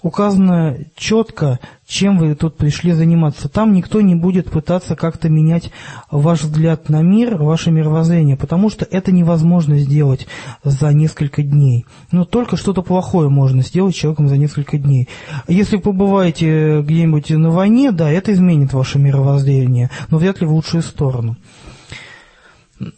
[0.03, 3.49] указано четко, чем вы тут пришли заниматься.
[3.49, 5.71] Там никто не будет пытаться как-то менять
[6.11, 10.27] ваш взгляд на мир, ваше мировоззрение, потому что это невозможно сделать
[10.65, 11.87] за несколько дней.
[12.13, 15.09] Но только что-то плохое можно сделать человеком за несколько дней.
[15.49, 20.83] Если побываете где-нибудь на войне, да, это изменит ваше мировоззрение, но вряд ли в лучшую
[20.83, 21.37] сторону.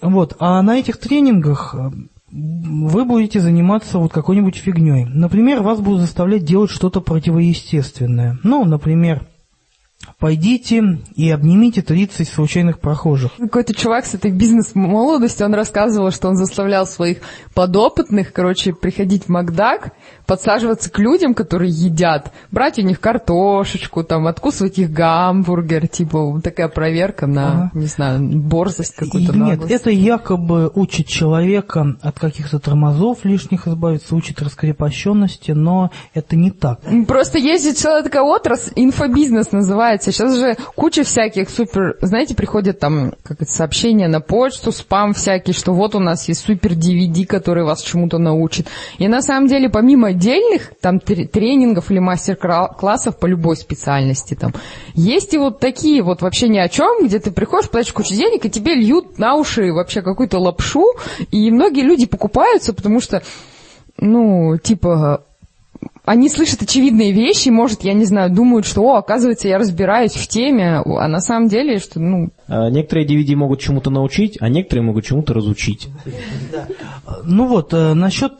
[0.01, 1.75] Вот, а на этих тренингах
[2.33, 5.05] вы будете заниматься вот какой-нибудь фигней.
[5.05, 8.38] Например, вас будут заставлять делать что-то противоестественное.
[8.42, 9.27] Ну, например,
[10.22, 13.32] Пойдите и обнимите 30 случайных прохожих.
[13.40, 17.18] Какой-то чувак с этой бизнес-молодостью, он рассказывал, что он заставлял своих
[17.54, 19.90] подопытных, короче, приходить в Макдак,
[20.24, 26.68] подсаживаться к людям, которые едят, брать у них картошечку, там, откусывать их гамбургер, типа, такая
[26.68, 27.70] проверка на, ага.
[27.74, 29.37] не знаю, борзость какую-то.
[29.37, 36.52] Нет, это якобы учит человека от каких-то тормозов лишних избавиться, учит раскрепощенности, но это не
[36.52, 36.78] так.
[37.08, 43.14] Просто есть целая такая отрасль, инфобизнес называется, Сейчас же куча всяких супер, знаете, приходят там
[43.22, 47.64] как это, сообщения на почту, спам всякий, что вот у нас есть супер DVD, который
[47.64, 48.68] вас чему-то научит.
[48.98, 54.53] И на самом деле, помимо отдельных там тренингов или мастер-классов по любой специальности, там,
[54.94, 58.44] есть и вот такие вот вообще ни о чем, где ты приходишь, платишь кучу денег,
[58.44, 60.85] и тебе льют на уши вообще какую-то лапшу,
[61.31, 63.22] и многие люди покупаются, потому что,
[63.96, 65.25] ну, типа,
[66.05, 70.27] они слышат очевидные вещи, может, я не знаю, думают, что, о, оказывается, я разбираюсь в
[70.27, 72.31] теме, а на самом деле, что, ну...
[72.49, 75.88] А некоторые DVD могут чему-то научить, а некоторые могут чему-то разучить.
[77.25, 78.33] Ну вот, э, насчет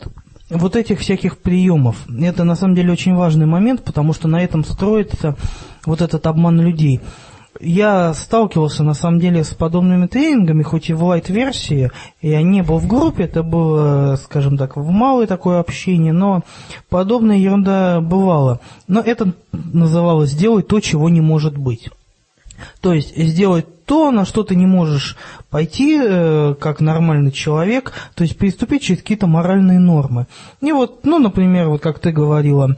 [0.51, 4.65] вот этих всяких приемов, это на самом деле очень важный момент, потому что на этом
[4.65, 5.37] строится
[5.87, 7.01] вот этот обман людей
[7.61, 12.79] я сталкивался на самом деле с подобными тренингами, хоть и в лайт-версии, я не был
[12.79, 16.43] в группе, это было, скажем так, в малое такое общение, но
[16.89, 18.61] подобная ерунда бывала.
[18.89, 21.91] Но это называлось «сделай то, чего не может быть».
[22.81, 25.17] То есть сделать то, на что ты не можешь
[25.51, 30.27] пойти э, как нормальный человек, то есть переступить через какие-то моральные нормы.
[30.61, 32.77] И вот, ну, например, вот как ты говорила,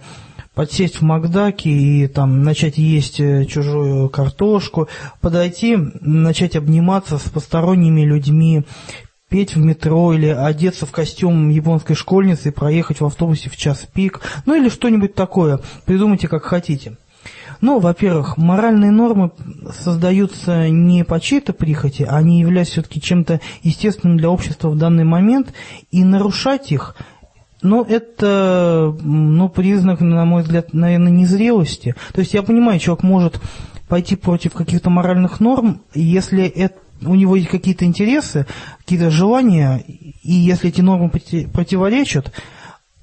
[0.55, 4.89] подсесть в Макдаке и там начать есть э, чужую картошку,
[5.21, 8.63] подойти, начать обниматься с посторонними людьми,
[9.29, 13.87] петь в метро или одеться в костюм японской школьницы и проехать в автобусе в час
[13.93, 15.61] пик, ну или что-нибудь такое.
[15.87, 16.97] Придумайте, как хотите.
[17.61, 19.31] Ну, во-первых, моральные нормы
[19.73, 25.53] создаются не по чьей-то прихоти, они являются все-таки чем-то естественным для общества в данный момент,
[25.91, 26.95] и нарушать их–
[27.65, 31.95] ну, это, ну, признак, на мой взгляд, наверное, незрелости.
[32.13, 33.41] То есть я понимаю, человек может
[33.89, 38.47] пойти против каких-то моральных норм, если это, у него есть какие-то интересы,
[38.81, 42.33] какие-то желания, и если эти нормы противоречат,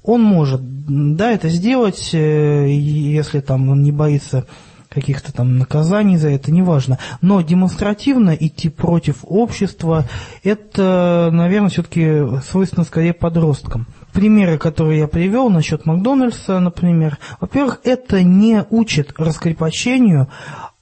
[0.04, 4.46] он может, да, это сделать, э, если там он не боится
[4.88, 6.98] каких-то там наказаний за это, неважно.
[7.20, 10.08] Но демонстративно идти против общества,
[10.44, 18.22] это, наверное, все-таки свойственно скорее подросткам примеры, которые я привел насчет Макдональдса, например, во-первых, это
[18.22, 20.28] не учит раскрепощению,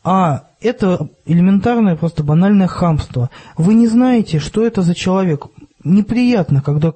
[0.02, 3.30] а это элементарное, просто банальное хамство.
[3.56, 5.46] Вы не знаете, что это за человек.
[5.84, 6.92] Неприятно, когда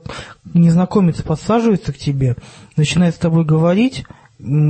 [0.53, 2.37] незнакомец подсаживается к тебе,
[2.77, 4.05] начинает с тобой говорить,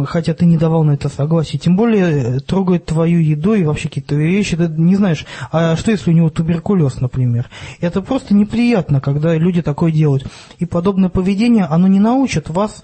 [0.06, 3.88] хотя ты не давал на это согласие, тем более э, трогает твою еду и вообще
[3.88, 7.48] какие-то вещи, ты не знаешь, а что если у него туберкулез, например.
[7.80, 10.26] Это просто неприятно, когда люди такое делают.
[10.58, 12.82] И подобное поведение, оно не научит вас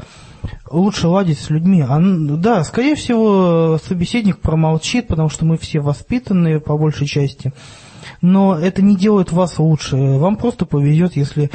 [0.71, 1.85] лучше ладить с людьми.
[1.87, 7.53] А, да, скорее всего, собеседник промолчит, потому что мы все воспитанные по большей части
[8.21, 9.97] но это не делает вас лучше.
[9.97, 11.51] Вам просто повезет, если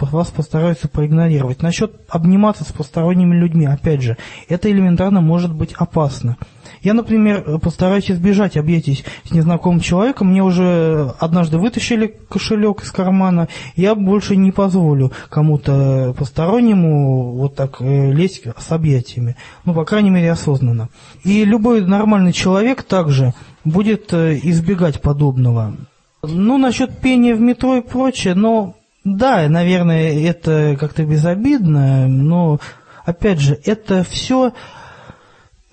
[0.00, 1.62] вас постараются проигнорировать.
[1.62, 4.16] Насчет обниматься с посторонними людьми, опять же,
[4.48, 6.36] это элементарно может быть опасно.
[6.82, 10.28] Я, например, постараюсь избежать объятий с незнакомым человеком.
[10.28, 13.48] Мне уже однажды вытащили кошелек из кармана.
[13.74, 19.36] Я больше не позволю кому-то постороннему вот так э, лезть с объятиями.
[19.64, 20.88] Ну, по крайней мере, осознанно.
[21.24, 23.32] И любой нормальный человек также
[23.66, 25.76] будет э, избегать подобного.
[26.22, 28.74] Ну, насчет пения в метро и прочее, но
[29.04, 32.58] да, наверное, это как-то безобидно, но
[33.04, 34.52] опять же, это все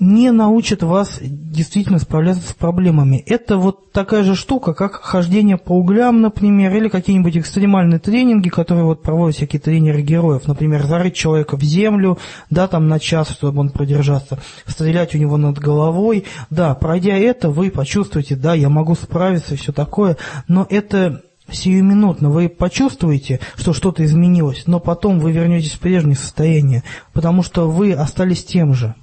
[0.04, 3.24] не научит вас действительно справляться с проблемами.
[3.26, 8.86] Это вот такая же штука, как хождение по углям, например, или какие-нибудь экстремальные тренинги, которые
[8.86, 10.48] вот проводят всякие тренеры героев.
[10.48, 12.18] Например, зарыть человека в землю,
[12.50, 16.26] да, там на час, чтобы он продержался, стрелять у него над головой.
[16.50, 22.30] Да, пройдя это, вы почувствуете, да, я могу справиться и все такое, но это сиюминутно
[22.30, 27.94] вы почувствуете, что что-то изменилось, но потом вы вернетесь в прежнее состояние, потому что вы
[27.94, 28.96] остались тем же.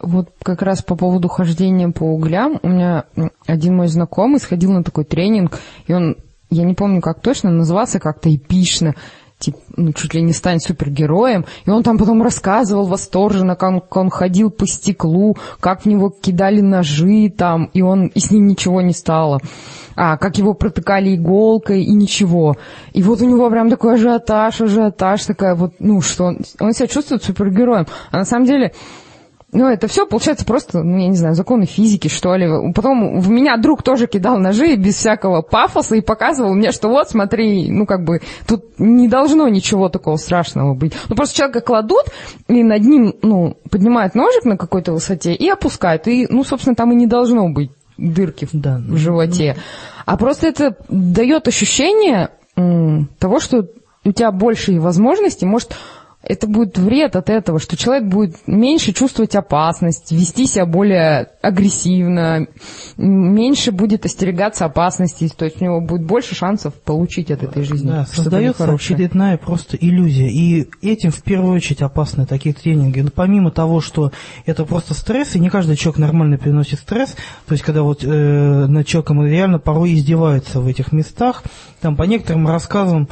[0.00, 3.04] Вот как раз по поводу хождения по углям, у меня
[3.46, 6.16] один мой знакомый сходил на такой тренинг, и он,
[6.50, 8.94] я не помню как точно, назывался как-то эпично,
[9.38, 11.44] типа, ну, чуть ли не стань супергероем.
[11.64, 15.86] И он там потом рассказывал восторженно, как он, как он ходил по стеклу, как в
[15.86, 19.40] него кидали ножи там, и он и с ним ничего не стало.
[19.94, 22.56] А, как его протыкали иголкой, и ничего.
[22.92, 26.86] И вот у него прям такой ажиотаж, ажиотаж, такая вот, ну, что он, он себя
[26.86, 27.86] чувствует супергероем.
[28.10, 28.72] А на самом деле,
[29.50, 32.72] ну, это все получается просто, ну, я не знаю, законы физики, что ли.
[32.74, 37.08] Потом в меня друг тоже кидал ножи без всякого пафоса и показывал мне, что вот,
[37.08, 40.92] смотри, ну, как бы, тут не должно ничего такого страшного быть.
[41.08, 42.04] Ну, просто человека кладут,
[42.48, 46.06] и над ним, ну, поднимают ножик на какой-то высоте и опускают.
[46.08, 48.80] И, ну, собственно, там и не должно быть дырки в, Да.
[48.86, 49.56] в животе.
[50.04, 52.30] А просто это дает ощущение
[53.18, 53.66] того, что
[54.04, 55.74] у тебя больше возможностей, может,
[56.28, 62.46] это будет вред от этого, что человек будет меньше чувствовать опасность, вести себя более агрессивно,
[62.98, 67.88] меньше будет остерегаться опасностей, то есть у него будет больше шансов получить от этой жизни.
[67.88, 70.28] Да, создается очередная просто иллюзия.
[70.28, 73.00] И этим в первую очередь опасны такие тренинги.
[73.00, 74.12] Но помимо того, что
[74.44, 78.66] это просто стресс, и не каждый человек нормально переносит стресс, то есть когда вот э,
[78.66, 81.42] над человеком реально порой издеваются в этих местах,
[81.80, 83.08] там по некоторым рассказам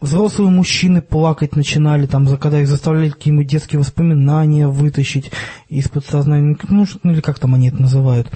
[0.00, 5.30] взрослые мужчины плакать начинали, там, когда их заставляли какие-нибудь детские воспоминания вытащить
[5.68, 8.30] из подсознания, ну, ш- ну, или как там они это называют.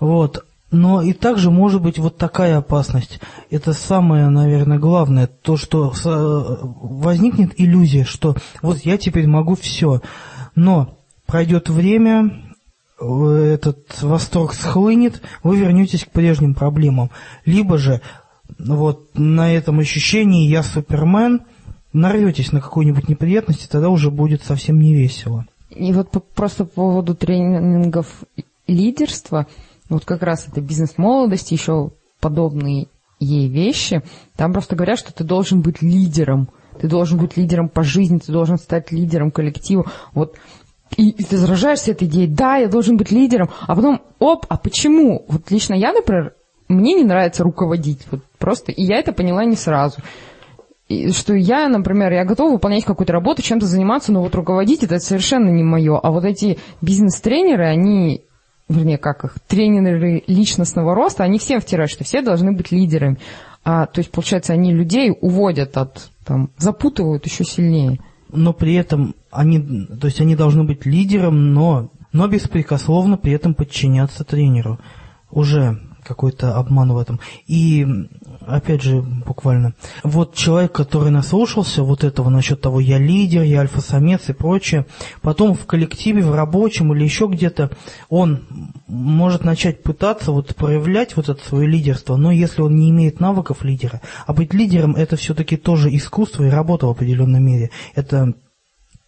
[0.00, 0.44] Вот.
[0.70, 3.20] Но и также может быть вот такая опасность.
[3.50, 10.02] Это самое, наверное, главное, то, что э, возникнет иллюзия, что вот я теперь могу все.
[10.54, 12.42] Но пройдет время,
[13.00, 17.10] э, этот восторг схлынет, вы вернетесь к прежним проблемам.
[17.46, 18.02] Либо же
[18.58, 21.42] вот на этом ощущении я Супермен,
[21.92, 25.46] нарветесь на какую-нибудь неприятность, и тогда уже будет совсем не весело.
[25.70, 28.24] И вот по- просто по поводу тренингов
[28.66, 29.46] лидерства,
[29.88, 31.90] вот как раз это бизнес молодости, еще
[32.20, 32.88] подобные
[33.20, 34.02] ей вещи,
[34.36, 36.48] там просто говорят, что ты должен быть лидером,
[36.80, 39.90] ты должен быть лидером по жизни, ты должен стать лидером коллектива.
[40.14, 40.36] Вот
[40.96, 44.56] и, и ты заражаешься этой идеей, да, я должен быть лидером, а потом, оп, а
[44.56, 45.24] почему?
[45.28, 46.34] Вот лично я, например,
[46.68, 49.96] мне не нравится руководить, вот просто, и я это поняла не сразу.
[50.88, 54.98] И что я, например, я готова выполнять какую-то работу, чем-то заниматься, но вот руководить это
[54.98, 55.98] совершенно не мое.
[55.98, 58.22] А вот эти бизнес-тренеры, они,
[58.70, 63.18] вернее, как их, тренеры личностного роста, они всем втирают, что все должны быть лидерами.
[63.64, 67.98] А, то есть, получается, они людей уводят от, там, запутывают еще сильнее.
[68.32, 73.52] но при этом они, то есть они должны быть лидером, но, но беспрекословно при этом
[73.54, 74.78] подчиняться тренеру.
[75.30, 77.20] Уже какой-то обман в этом.
[77.46, 77.86] И,
[78.46, 84.28] опять же, буквально, вот человек, который наслушался вот этого насчет того, я лидер, я альфа-самец
[84.28, 84.86] и прочее,
[85.20, 87.70] потом в коллективе, в рабочем или еще где-то,
[88.08, 88.46] он
[88.86, 93.62] может начать пытаться вот проявлять вот это свое лидерство, но если он не имеет навыков
[93.62, 97.70] лидера, а быть лидером это все-таки тоже искусство и работа в определенной мере.
[97.94, 98.34] Это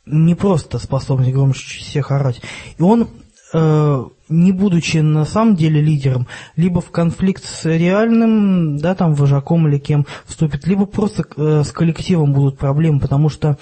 [0.06, 2.40] не просто способность громче всех орать.
[2.78, 3.08] И он,
[3.52, 9.68] э, не будучи на самом деле лидером, либо в конфликт с реальным, да, там, вожаком
[9.68, 13.58] или кем вступит, либо просто э, с коллективом будут проблемы, потому что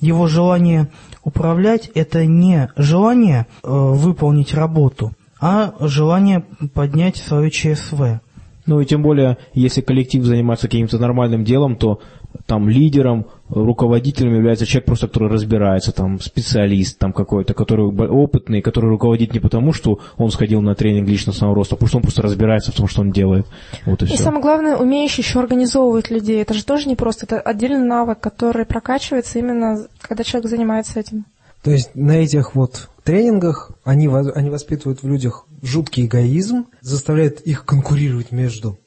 [0.00, 0.88] его желание
[1.22, 8.20] управлять– это не желание э, выполнить работу, а желание поднять свое ЧСВ.
[8.64, 12.00] Ну и тем более, если коллектив занимается каким-то нормальным делом, то
[12.46, 18.90] там лидером, руководителем является человек просто, который разбирается, там специалист там какой-то, который опытный, который
[18.90, 22.22] руководит не потому, что он сходил на тренинг личностного роста, а потому что он просто
[22.22, 23.46] разбирается в том, что он делает.
[23.86, 24.16] Вот и И все.
[24.16, 26.40] самое главное, умеющий еще организовывать людей.
[26.42, 27.26] Это же тоже не просто.
[27.26, 31.24] Это отдельный навык, который прокачивается именно, когда человек занимается этим.
[31.62, 37.64] То есть на этих вот тренингах они, они воспитывают в людях жуткий эгоизм, заставляют их
[37.64, 38.78] конкурировать между,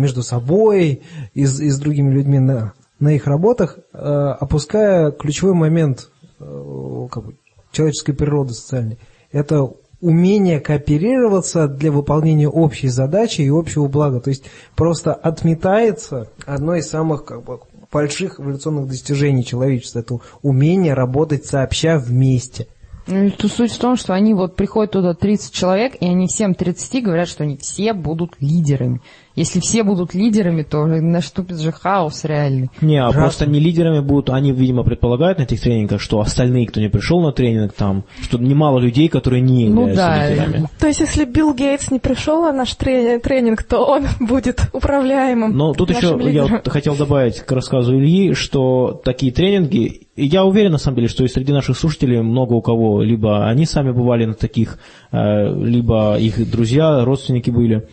[0.00, 1.02] между собой
[1.34, 7.24] и, и с другими людьми на, на их работах, э, опуская ключевой момент э, как
[7.24, 7.36] бы,
[7.72, 8.98] человеческой природы социальной.
[9.32, 14.20] Это умение кооперироваться для выполнения общей задачи и общего блага.
[14.20, 17.60] То есть просто отметается одно из самых как бы,
[17.92, 20.00] больших эволюционных достижений человечества.
[20.00, 22.66] Это умение работать сообща вместе.
[23.10, 26.26] Ну, и тут суть в том, что они вот приходят туда 30 человек, и они
[26.26, 29.00] всем 30 говорят, что они все будут лидерами.
[29.36, 32.68] Если все будут лидерами, то наступит же хаос реальный.
[32.80, 36.80] Не, а просто не лидерами будут, они, видимо, предполагают на этих тренингах, что остальные, кто
[36.80, 40.68] не пришел на тренинг, там, что немало людей, которые не Ну являются да, лидерами.
[40.78, 45.56] То есть, если Билл Гейтс не пришел на наш трени- тренинг, то он будет управляемым.
[45.56, 46.48] Но тут еще нашим я лидером.
[46.50, 51.24] вот хотел добавить к рассказу Ильи, что такие тренинги, я уверен на самом деле, что
[51.24, 54.78] и среди наших слушателей много у кого, либо они сами бывали на таких,
[55.12, 57.88] э, либо их друзья, родственники были.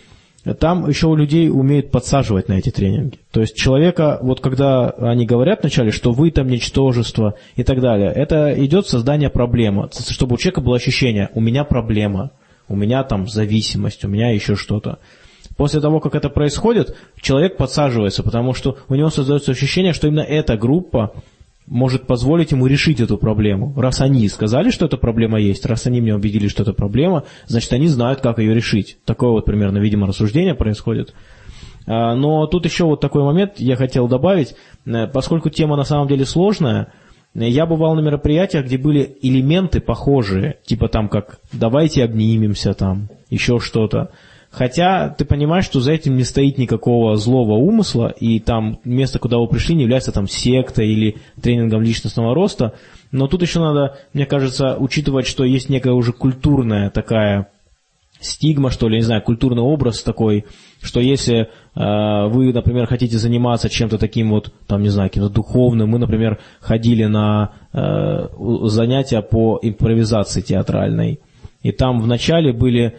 [0.60, 3.20] там еще у людей умеют подсаживать на эти тренинги.
[3.32, 8.12] То есть человека, вот когда они говорят вначале, что вы там ничтожество и так далее,
[8.14, 12.32] это идет создание проблемы, чтобы у человека было ощущение, у меня проблема,
[12.70, 15.00] у меня там зависимость, у меня еще что-то.
[15.58, 20.22] После того, как это происходит, человек подсаживается, потому что у него создается ощущение, что именно
[20.22, 21.14] эта группа
[21.68, 23.74] может позволить ему решить эту проблему.
[23.78, 27.72] Раз они сказали, что эта проблема есть, раз они мне убедили, что это проблема, значит,
[27.74, 28.98] они знают, как ее решить.
[29.06, 31.14] Такое вот примерно, видимо, рассуждение происходит.
[31.86, 34.56] А, но тут еще вот такой момент я хотел добавить.
[34.86, 36.94] Э, поскольку тема на самом деле сложная,
[37.34, 43.60] я бывал на мероприятиях, где были элементы похожие, типа там как «давайте обнимемся», там еще
[43.60, 44.12] что-то.
[44.58, 49.38] Хотя ты понимаешь, что за этим не стоит никакого злого умысла, и там место, куда
[49.38, 52.74] вы пришли, не является там сектой или тренингом личностного роста.
[53.12, 57.50] Но тут еще надо, мне кажется, учитывать, что есть некая уже культурная такая
[58.20, 60.46] стигма, что ли, не знаю, культурный образ такой,
[60.82, 65.90] что если э, вы, например, хотите заниматься чем-то таким вот, там, не знаю, каким-то духовным,
[65.90, 68.28] мы, например, ходили на э,
[68.64, 71.20] занятия по импровизации театральной,
[71.62, 72.98] и там вначале были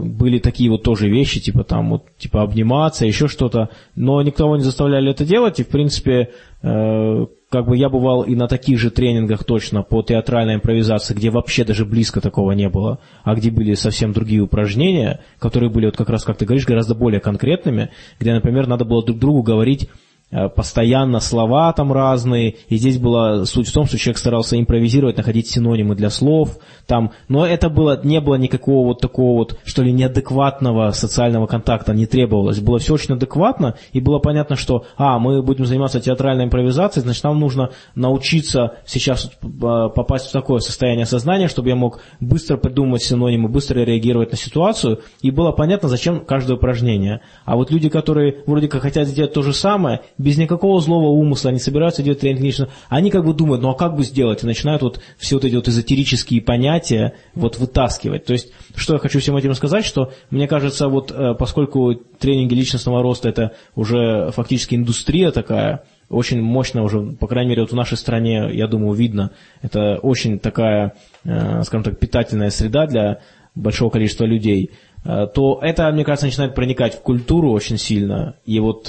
[0.00, 4.62] были такие вот тоже вещи, типа там вот, типа обниматься, еще что-то, но никого не
[4.62, 6.30] заставляли это делать, и в принципе,
[6.62, 11.30] э, как бы я бывал и на таких же тренингах точно по театральной импровизации, где
[11.30, 15.96] вообще даже близко такого не было, а где были совсем другие упражнения, которые были вот
[15.96, 17.90] как раз, как ты говоришь, гораздо более конкретными,
[18.20, 23.44] где, например, надо было друг другу говорить Э, постоянно слова там разные, и здесь была
[23.44, 28.00] суть в том, что человек старался импровизировать, находить синонимы для слов, там, но это было,
[28.02, 32.94] не было никакого вот такого вот, что ли, неадекватного социального контакта не требовалось, было все
[32.94, 37.70] очень адекватно, и было понятно, что, а, мы будем заниматься театральной импровизацией, значит, нам нужно
[37.94, 43.80] научиться сейчас э, попасть в такое состояние сознания, чтобы я мог быстро придумать синонимы, быстро
[43.80, 47.20] реагировать на ситуацию, и было понятно, зачем каждое упражнение.
[47.44, 51.50] А вот люди, которые вроде как хотят сделать то же самое, без никакого злого умысла,
[51.50, 54.46] они собираются делать тренинг лично, они как бы думают, ну а как бы сделать, и
[54.46, 58.24] начинают вот все вот эти вот эзотерические понятия вот вытаскивать.
[58.24, 62.54] То есть, что я хочу всем этим сказать, что мне кажется, вот э, поскольку тренинги
[62.54, 67.76] личностного роста это уже фактически индустрия такая, очень мощно уже, по крайней мере, вот в
[67.76, 70.94] нашей стране, я думаю, видно, это очень такая,
[71.24, 73.20] э, скажем так, питательная среда для
[73.54, 74.70] большого количества людей,
[75.04, 78.36] э, то это, мне кажется, начинает проникать в культуру очень сильно.
[78.46, 78.88] И вот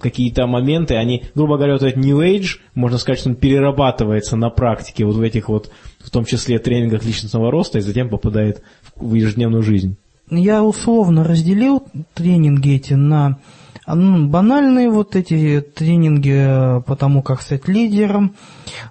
[0.00, 4.50] какие-то моменты, они, грубо говоря, вот этот New Age, можно сказать, что он перерабатывается на
[4.50, 5.70] практике, вот в этих вот,
[6.00, 8.62] в том числе тренингах личностного роста, и затем попадает
[8.96, 9.96] в ежедневную жизнь.
[10.30, 11.82] Я условно разделил
[12.14, 13.38] тренинги эти на
[13.86, 18.34] ну, банальные вот эти тренинги по тому, как стать лидером,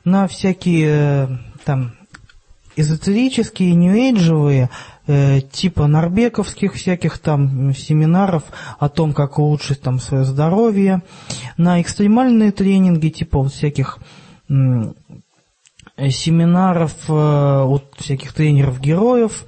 [0.03, 1.93] на всякие там
[2.81, 4.69] эзотерические, нью-эйджевые,
[5.07, 8.43] э, типа норбековских всяких там семинаров
[8.79, 11.01] о том, как улучшить там свое здоровье,
[11.57, 13.99] на экстремальные тренинги типа вот всяких
[14.49, 14.53] э,
[16.09, 19.45] семинаров э, от всяких тренеров-героев,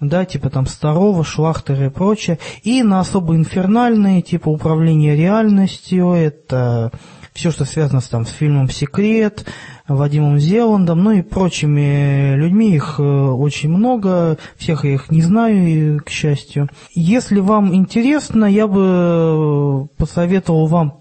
[0.00, 6.90] да, типа там Старого, Шлахтера и прочее, и на особо инфернальные, типа управления реальностью, это
[7.32, 9.46] все, что связано с, там, с фильмом «Секрет»,
[9.86, 16.00] Вадимом Зеландом, ну и прочими людьми, их э, очень много, всех я их не знаю,
[16.04, 16.68] к счастью.
[16.94, 21.00] Если вам интересно, я бы посоветовал вам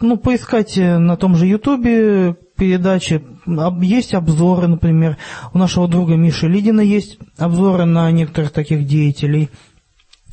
[0.00, 3.22] ну, поискать на том же Ютубе передачи,
[3.80, 5.16] есть обзоры, например,
[5.54, 9.50] у нашего друга Миши Лидина есть обзоры на некоторых таких деятелей–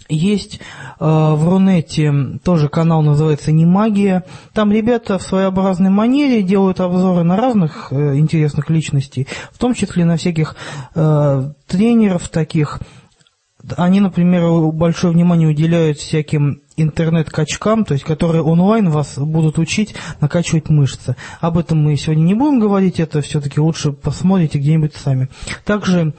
[0.10, 0.62] есть э,
[0.99, 4.24] в Рунете тоже канал называется «Не магия».
[4.54, 10.06] Там ребята в своеобразной манере делают обзоры на разных э, интересных личностей, в том числе
[10.06, 10.56] на всяких
[10.95, 12.80] э, тренеров таких.
[13.78, 20.70] Они, например, большое внимание уделяют всяким интернет-качкам, то есть которые онлайн вас будут учить накачивать
[20.70, 21.16] мышцы.
[21.39, 25.30] Об этом мы сегодня не будем говорить, это все-таки лучше посмотрите где-нибудь сами.
[25.64, 26.14] Также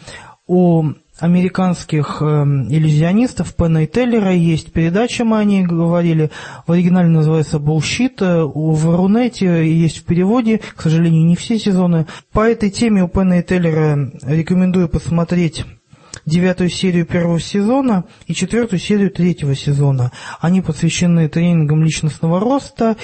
[0.47, 6.31] у американских э, иллюзионистов Пена и Теллера есть передача, мы о ней говорили,
[6.67, 12.07] в оригинале называется «Bullshit», э, в Рунете есть в переводе, к сожалению, не все сезоны.
[12.33, 15.65] По этой теме у Пена и Теллера рекомендую посмотреть
[16.27, 20.12] девятую серию первого сезона и четвертую серию третьего сезона.
[20.41, 22.97] Они посвящены тренингам личностного роста,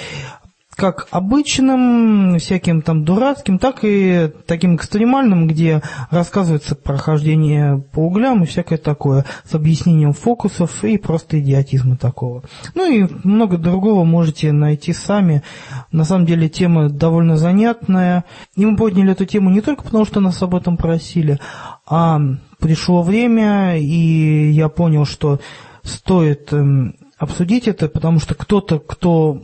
[0.75, 8.47] как обычным, всяким там дурацким, так и таким экстремальным, где рассказывается прохождение по углям и
[8.47, 12.43] всякое такое, с объяснением фокусов и просто идиотизма такого.
[12.73, 15.43] Ну и много другого можете найти сами.
[15.91, 18.23] На самом деле тема довольно занятная.
[18.55, 21.39] И мы подняли эту тему не только потому, что нас об этом просили,
[21.85, 22.19] а
[22.59, 25.39] пришло время, и я понял, что
[25.83, 29.41] стоит эм, обсудить это, потому что кто-то, кто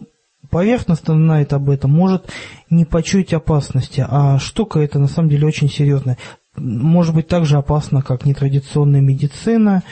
[0.50, 2.30] поверхностно знает об этом, может
[2.70, 6.18] не почуять опасности, а штука эта на самом деле очень серьезная.
[6.56, 9.84] Может быть так же опасна, как нетрадиционная медицина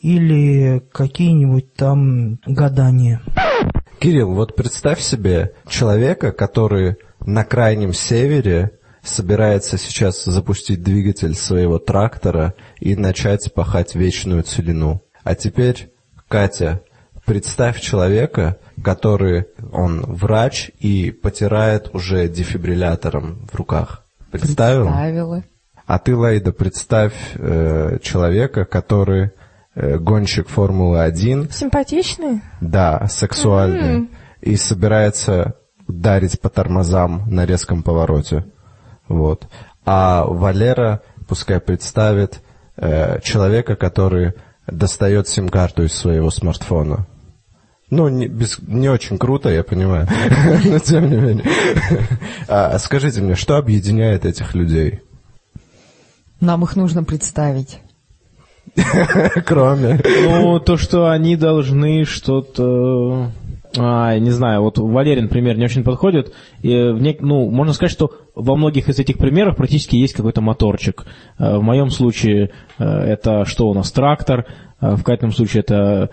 [0.00, 3.22] или какие-нибудь там гадания.
[3.98, 12.54] Кирилл, вот представь себе человека, который на крайнем севере собирается сейчас запустить двигатель своего трактора
[12.80, 15.02] и начать пахать вечную целину.
[15.22, 15.90] А теперь,
[16.28, 16.82] Катя,
[17.24, 24.04] представь человека, который, он врач и потирает уже дефибриллятором в руках.
[24.30, 24.86] Представил?
[24.86, 25.44] Представила.
[25.86, 29.32] А ты, Лайда, представь э, человека, который
[29.74, 32.40] э, гонщик Формулы-1, Симпатичный?
[32.60, 34.08] да, сексуальный,
[34.40, 35.56] и собирается
[35.86, 38.46] ударить по тормозам на резком повороте.
[39.08, 39.46] Вот.
[39.84, 42.40] А Валера пускай представит
[42.76, 44.32] э, человека, который
[44.66, 47.06] достает сим-карту из своего смартфона.
[47.90, 50.08] Ну, не, без- не очень круто, я понимаю,
[50.64, 51.44] но тем не менее.
[52.48, 55.00] А скажите мне, что объединяет этих людей?
[56.40, 57.78] Нам их нужно представить.
[59.46, 60.00] Кроме...
[60.24, 63.30] Ну, то, что они должны что-то...
[63.76, 66.32] А, не знаю, вот Валерин пример не очень подходит.
[66.62, 70.40] И в нек- ну, можно сказать, что во многих из этих примеров практически есть какой-то
[70.40, 71.04] моторчик.
[71.38, 74.46] Э, В моем случае э, это что у нас, трактор.
[74.80, 76.10] э, В Катином случае это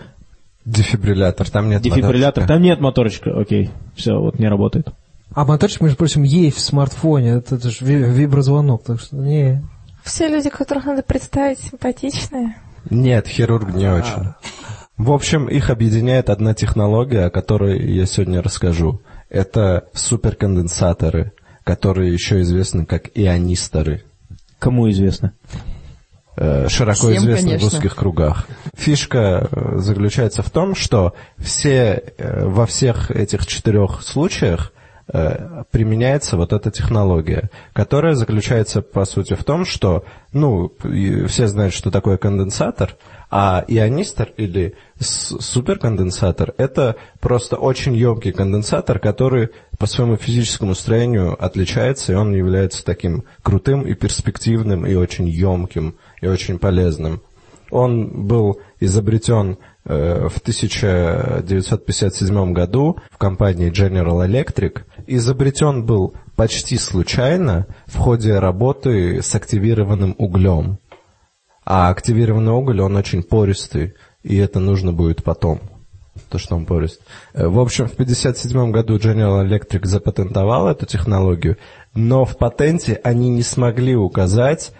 [0.64, 2.42] Дефибриллятор, там нет дефибриллятор.
[2.42, 2.46] моторчика.
[2.46, 3.40] Там нет моторчика.
[3.40, 4.88] Окей, все, вот не работает.
[5.34, 7.30] А моторчик, между прочим, есть в смартфоне.
[7.30, 9.62] Это, это же ви- виброзвонок, так что не.
[10.04, 12.56] Все люди, которых надо представить, симпатичные.
[12.90, 14.34] Нет, хирург не очень.
[14.96, 19.00] В общем, их объединяет одна технология, о которой я сегодня расскажу.
[19.30, 21.32] Это суперконденсаторы,
[21.64, 24.04] которые еще известны как ионисторы.
[24.58, 25.32] Кому известно?
[26.34, 27.66] Э, широко Всем, известны в конечно.
[27.66, 28.46] узких кругах.
[28.74, 34.72] Фишка э, заключается в том, что все, э, во всех этих четырех случаях
[35.72, 40.72] применяется вот эта технология, которая заключается, по сути, в том, что, ну,
[41.26, 42.96] все знают, что такое конденсатор,
[43.28, 52.12] а ионистор или суперконденсатор– это просто очень емкий конденсатор, который по своему физическому строению отличается,
[52.12, 57.20] и он является таким крутым и перспективным, и очень емким, и очень полезным.
[57.70, 64.80] Он был изобретен э, в 1957 году в компании General Electric.
[65.06, 70.78] Изобретен был почти случайно в ходе работы с активированным углем.
[71.64, 75.60] А активированный уголь, он очень пористый, и это нужно будет потом.
[76.28, 77.00] То, что он порист.
[77.32, 81.56] Э, В общем, в 1957 году General Electric запатентовал эту технологию,
[81.94, 84.72] но в патенте они не смогли указать,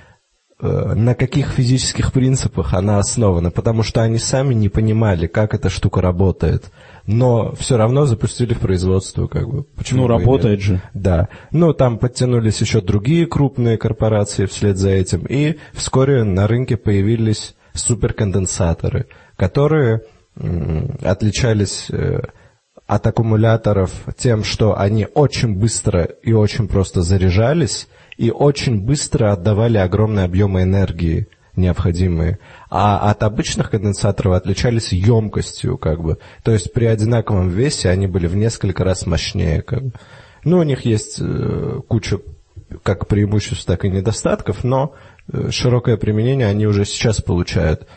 [0.62, 6.00] на каких физических принципах она основана, потому что они сами не понимали, как эта штука
[6.00, 6.70] работает.
[7.06, 9.64] Но все равно запустили в производство, как бы.
[9.64, 10.80] Почему Ну, бы работает же.
[10.94, 11.28] Да.
[11.50, 17.56] Ну, там подтянулись еще другие крупные корпорации вслед за этим, и вскоре на рынке появились
[17.74, 19.06] суперконденсаторы,
[19.36, 20.02] которые
[21.02, 22.20] отличались э,
[22.86, 27.88] от аккумуляторов тем, что они очень быстро и очень просто заряжались,
[28.22, 32.38] и очень быстро отдавали огромные объемы энергии необходимые.
[32.70, 36.18] А от обычных конденсаторов отличались емкостью, как бы.
[36.44, 39.92] То есть при одинаковом весе они были в несколько раз мощнее, как бы.
[40.44, 42.20] Ну, у них есть э, куча
[42.84, 44.94] как преимуществ, так и недостатков, но
[45.32, 47.88] э, широкое применение они уже сейчас получают.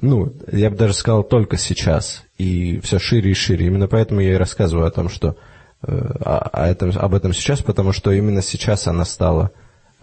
[0.00, 2.22] Ну, я бы даже сказал, только сейчас.
[2.38, 3.66] И все шире и шире.
[3.66, 5.36] Именно поэтому я и рассказываю о том, что
[5.82, 5.92] э,
[6.24, 9.50] о- о этом, об этом сейчас, потому что именно сейчас она стала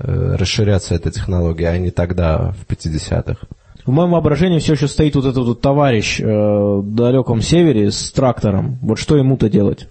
[0.04, 3.48] расширяться, эта технология, а не тогда, в 50-х.
[3.86, 8.12] В моем воображении все еще стоит вот этот вот товарищ э, в далеком севере с
[8.12, 8.78] трактором.
[8.82, 9.88] Вот что ему-то делать?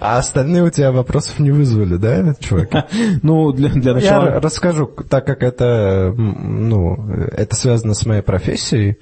[0.00, 2.88] А остальные у тебя вопросов не вызвали, да, чувак?
[3.22, 4.26] Ну, для, для Я начала...
[4.26, 6.96] р- расскажу, так как это, ну,
[7.32, 8.98] это связано с моей профессией,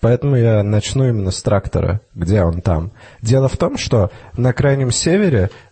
[0.00, 2.90] поэтому я начну именно с трактора, где он там.
[3.20, 5.50] Дело в том, что на крайнем севере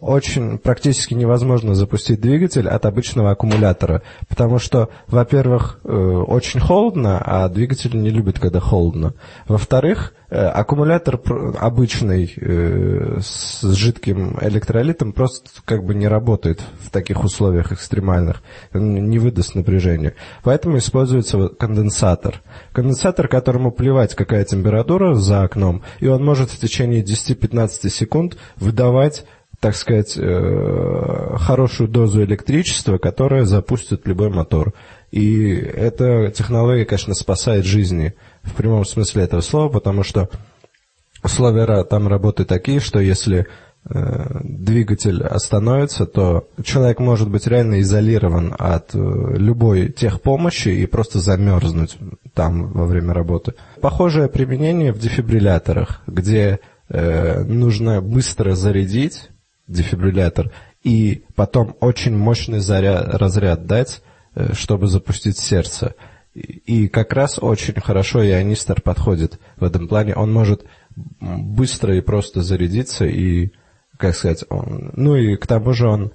[0.00, 7.48] очень практически невозможно запустить двигатель от обычного аккумулятора, потому что, во-первых, э, очень холодно, а
[7.48, 9.12] двигатель не любит, когда холодно.
[9.46, 16.90] Во-вторых, э, аккумулятор пр- обычный э, с жидким электролитом просто как бы не работает в
[16.90, 20.14] таких условиях экстремальных, не выдаст напряжения.
[20.42, 22.42] Поэтому используется конденсатор.
[22.72, 29.24] Конденсатор, которому плевать, какая температура за окном, и он может в течение 10-15 секунд выдавать
[29.60, 34.74] так сказать, э, хорошую дозу электричества, которая запустит любой мотор.
[35.10, 38.14] И эта технология, конечно, спасает жизни
[38.46, 40.28] в прямом смысле этого слова, потому что
[41.22, 43.46] условия там работы такие, что если
[43.88, 48.98] э, двигатель остановится, то человек может быть реально изолирован от э,
[49.36, 51.96] любой техпомощи и просто замерзнуть
[52.34, 53.54] там во время работы.
[53.80, 59.30] Похожее применение в дефибрилляторах, где э, нужно быстро зарядить
[59.68, 60.52] дефибриллятор
[60.86, 64.02] и потом очень мощный заряд, разряд дать,
[64.34, 65.94] э, чтобы запустить сердце.
[66.36, 70.14] И как раз очень хорошо ионистор подходит в этом плане.
[70.14, 70.66] Он может
[71.20, 73.52] быстро и просто зарядиться и,
[73.96, 76.12] как сказать, он, ну и к тому же он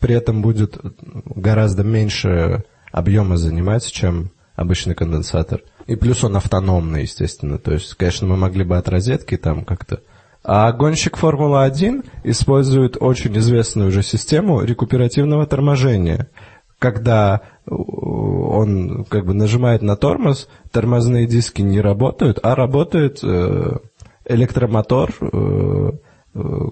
[0.00, 5.62] при этом будет гораздо меньше объема занимать, чем обычный конденсатор.
[5.86, 7.58] И плюс он автономный, естественно.
[7.58, 10.00] То есть, конечно, мы могли бы от розетки там как-то...
[10.42, 16.28] А гонщик Формулы-1 использует очень известную уже систему рекуперативного торможения–
[16.80, 23.76] когда э, он как бы нажимает на тормоз, тормозные диски не работают, а работает э,
[24.24, 25.90] электромотор, э,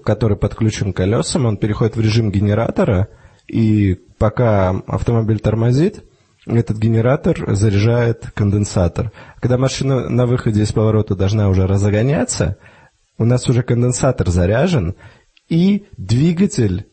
[0.03, 3.07] который подключен к колесам, он переходит в режим генератора,
[3.47, 6.03] и пока автомобиль тормозит,
[6.45, 9.11] этот генератор заряжает конденсатор.
[9.39, 12.57] Когда машина на выходе из поворота должна уже разгоняться,
[13.17, 14.95] у нас уже конденсатор заряжен,
[15.49, 16.87] и двигатель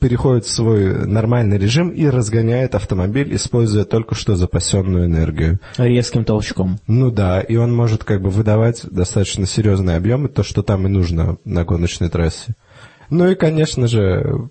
[0.00, 5.60] переходит в свой нормальный режим и разгоняет автомобиль, используя только что запасенную энергию.
[5.76, 6.78] Резким толчком.
[6.86, 10.90] Ну да, и он может как бы выдавать достаточно серьезные объемы, то, что там и
[10.90, 12.54] нужно на гоночной трассе.
[13.10, 14.50] Ну и, конечно же,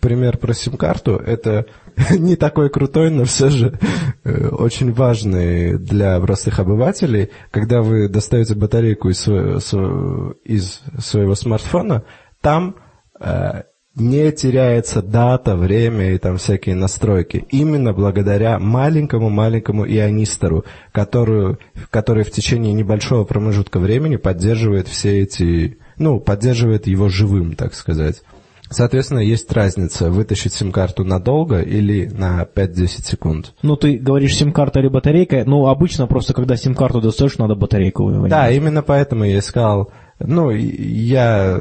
[0.00, 1.66] пример про сим-карту, это
[2.10, 3.78] не такой крутой, но все же
[4.24, 7.30] э, очень важный для простых обывателей.
[7.50, 12.04] Когда вы достаете батарейку из своего, из своего смартфона,
[12.40, 12.76] там
[13.20, 13.62] э,
[13.96, 17.46] не теряется дата, время и там всякие настройки.
[17.50, 21.56] Именно благодаря маленькому-маленькому ионистору, который,
[21.90, 28.22] который в течение небольшого промежутка времени поддерживает все эти, ну, поддерживает его живым, так сказать.
[28.68, 33.54] Соответственно, есть разница, вытащить сим-карту надолго или на 5-10 секунд.
[33.62, 38.30] Ну, ты говоришь сим-карта или батарейка, ну, обычно просто, когда сим-карту достаешь, надо батарейку вынимать.
[38.30, 41.60] Да, именно поэтому я искал ну, я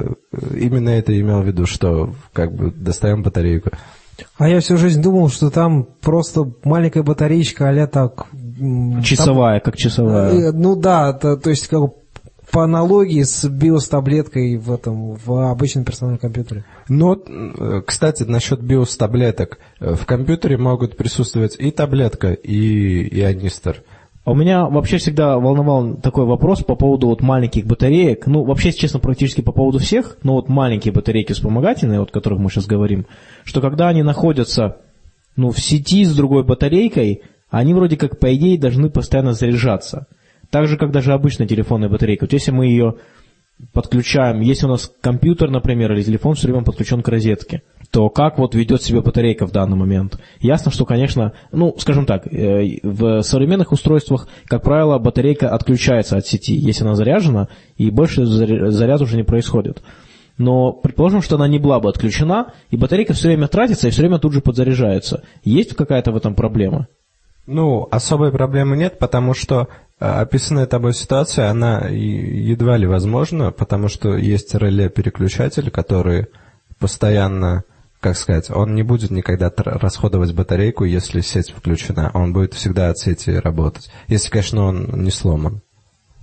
[0.55, 3.71] именно это имел в виду, что как бы достаем батарейку.
[4.37, 8.27] А я всю жизнь думал, что там просто маленькая батареечка, а так...
[9.03, 10.31] Часовая, там, как часовая.
[10.31, 11.81] Э, ну да, то, то есть как
[12.51, 16.63] по аналогии с биос-таблеткой в этом, в обычном персональном компьютере.
[16.87, 17.21] Ну,
[17.85, 19.57] кстати, насчет биос-таблеток.
[19.79, 23.83] В компьютере могут присутствовать и таблетка, и ионистор.
[24.25, 28.25] А у меня вообще всегда волновал такой вопрос по поводу вот маленьких батареек.
[28.25, 32.39] Ну, вообще, честно, практически по поводу всех, но вот маленькие батарейки вспомогательные, вот о которых
[32.39, 33.05] мы сейчас говорим,
[33.43, 34.77] что когда они находятся
[35.35, 37.21] ну, в сети с другой батарейкой,
[37.51, 40.07] они вроде как, по идее, должны постоянно заряжаться.
[40.49, 42.23] Так же, как даже обычная телефонная батарейка.
[42.23, 42.95] Вот если мы ее
[43.73, 47.61] подключаем, если у нас компьютер, например, или телефон все время подключен к розетке–
[47.95, 50.19] то как вот ведет себя батарейка в данный момент?
[50.41, 56.27] Ясно, что, конечно, ну, скажем так, э, в современных устройствах, как правило, батарейка отключается от
[56.27, 59.81] сети, если она заряжена, и больше заряд уже не происходит.
[60.37, 64.01] Но предположим, что она не была бы отключена, и батарейка все время тратится и все
[64.01, 65.23] время тут же подзаряжается.
[65.45, 66.89] Есть какая-то в этом проблема?
[67.47, 69.69] Ну, особой проблемы нет, потому что
[70.01, 76.27] э, описанная тобой ситуация, она едва ли возможна, потому что есть реле-переключатель, который
[76.77, 77.63] постоянно
[78.05, 82.11] как сказать, он не будет никогда расходовать батарейку, если сеть включена.
[82.13, 83.89] Он будет всегда от сети работать.
[84.07, 85.61] Если, конечно, он не сломан.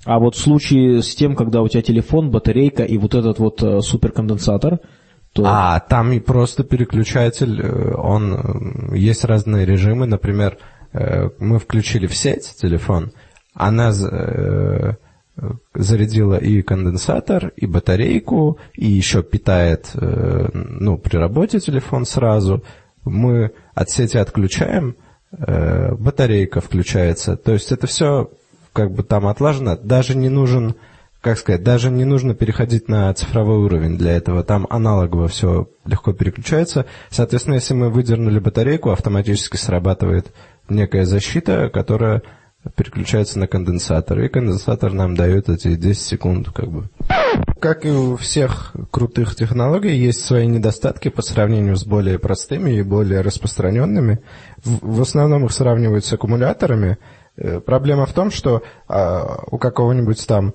[0.05, 3.61] А вот в случае с тем, когда у тебя телефон, батарейка и вот этот вот
[3.65, 4.79] э, суперконденсатор,
[5.33, 5.43] то...
[5.45, 8.93] А, там и просто переключатель, э, он...
[8.93, 10.59] Э, есть разные режимы, например,
[10.93, 13.13] мы включили в сеть телефон,
[13.55, 13.91] она
[15.75, 22.63] зарядила и конденсатор, и батарейку, и еще питает, э, ну, при работе телефон сразу.
[23.05, 24.97] Мы от сети отключаем,
[25.33, 27.37] э, батарейка включается.
[27.37, 28.31] То есть это все
[28.73, 29.77] как бы там отлажено.
[29.77, 30.75] Даже не нужен,
[31.21, 34.43] как сказать, даже не нужно переходить на цифровой уровень для этого.
[34.45, 36.87] Там аналогово все легко переключается.
[37.11, 40.33] Соответственно, если мы выдернули батарейку, автоматически срабатывает
[40.69, 42.23] некая защита, которая
[42.77, 46.89] переключается на конденсатор, и конденсатор нам дает эти 10 секунд, как бы.
[47.61, 52.83] Как и у всех крутых технологий, есть свои недостатки по сравнению с более простыми и
[52.83, 54.21] более распространенными.
[54.65, 56.99] В, основном их сравнивают с аккумуляторами.
[57.37, 60.55] Э, проблема в том, что а, у какого-нибудь там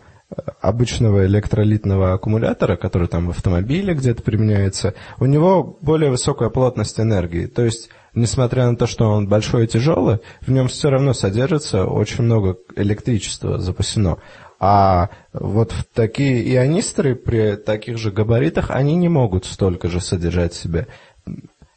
[0.61, 7.45] обычного электролитного аккумулятора, который там в автомобиле где-то применяется, у него более высокая плотность энергии.
[7.45, 11.85] То есть несмотря на то, что он большой и тяжелый, в нем все равно содержится
[11.85, 14.17] очень много электричества запасено.
[14.59, 20.61] А вот такие ионисторы при таких же габаритах, они не могут столько же содержать в
[20.61, 20.87] себе.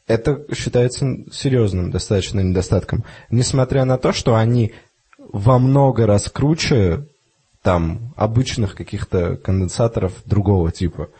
[0.06, 3.04] Это считается серьезным достаточно недостатком.
[3.30, 4.72] Несмотря на то, что они
[5.18, 7.06] во много раз круче
[7.62, 11.10] там обычных каких-то конденсаторов другого типа.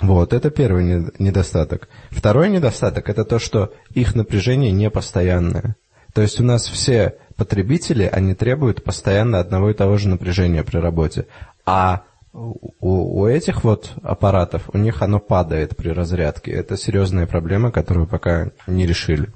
[0.00, 0.84] Вот, это первый
[1.18, 1.88] недостаток.
[2.10, 5.76] Второй недостаток– это то, что их напряжение не постоянное.
[6.12, 10.78] То есть у нас все потребители, они требуют постоянно одного и того же напряжения при
[10.78, 11.26] работе.
[11.64, 16.52] А у, у этих вот аппаратов, у них оно падает при разрядке.
[16.52, 19.28] Это серьезная проблема, которую пока не решили.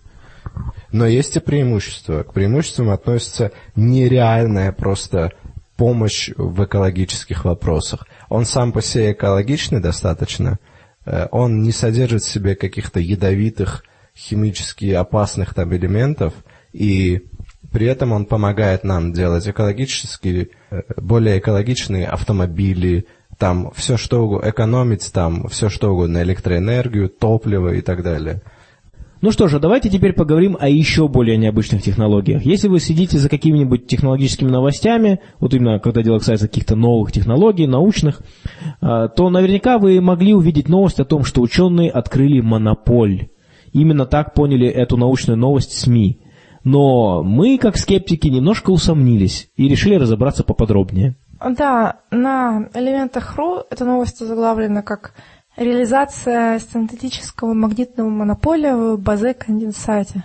[0.91, 2.23] Но есть и преимущества.
[2.23, 5.33] К преимуществам относится нереальная просто
[5.79, 8.07] помощь в экологических вопросах.
[8.29, 10.59] Он сам по себе экологичный достаточно,
[11.07, 16.35] э, он не содержит в себе каких-то ядовитых, химически опасных там элементов,
[16.73, 17.23] и
[17.73, 23.07] при этом он помогает нам делать экологически, э, более экологичные автомобили,
[23.39, 28.43] там все что угодно, экономить там все что угодно, электроэнергию, топливо и так далее.
[29.21, 32.45] Ну что же, давайте теперь поговорим о еще более необычных технологиях.
[32.45, 37.67] Если вы следите за какими-нибудь технологическими новостями, вот именно когда дело касается каких-то новых технологий,
[37.67, 38.23] научных,
[38.81, 43.29] а, то наверняка вы могли увидеть новость о том, что ученые открыли монополь.
[43.73, 46.21] Именно так поняли эту научную новость СМИ.
[46.63, 51.17] Но мы, как скептики, немножко усомнились и решили разобраться поподробнее.
[51.41, 55.15] Да, на элементах.ру эта новость заглавлена как
[55.59, 60.25] реализация синтетического магнитного монополя в базе-конденсате.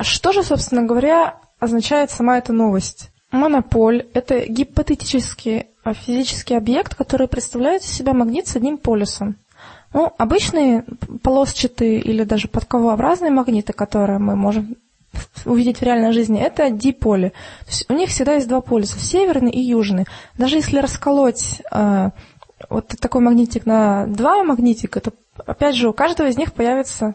[0.00, 3.10] Что же, собственно говоря, означает сама эта новость?
[3.30, 9.36] Монополь– это гипотетический а, физический объект, который представляет из себя магнит с одним полюсом.
[9.92, 10.84] Ну, обычные
[11.22, 14.76] полосчатые или даже подковообразные магниты, которые мы можем
[15.44, 17.30] увидеть в реальной жизни, это диполи.
[17.60, 20.06] То есть у них всегда есть два полюса, северный и южный.
[20.38, 22.10] Даже если расколоть э,
[22.70, 25.12] вот такой магнитик на два магнитика, то
[25.46, 27.14] опять же у каждого из них появится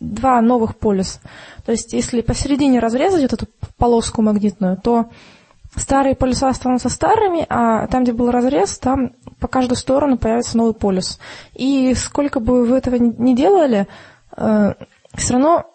[0.00, 1.20] два новых полюса.
[1.64, 5.06] То есть если посередине разрезать вот эту полоску магнитную, то
[5.76, 10.74] старые полюса останутся старыми, а там, где был разрез, там по каждую сторону появится новый
[10.74, 11.18] полюс.
[11.54, 13.86] И сколько бы вы этого ни делали,
[14.36, 14.74] э,
[15.14, 15.66] все равно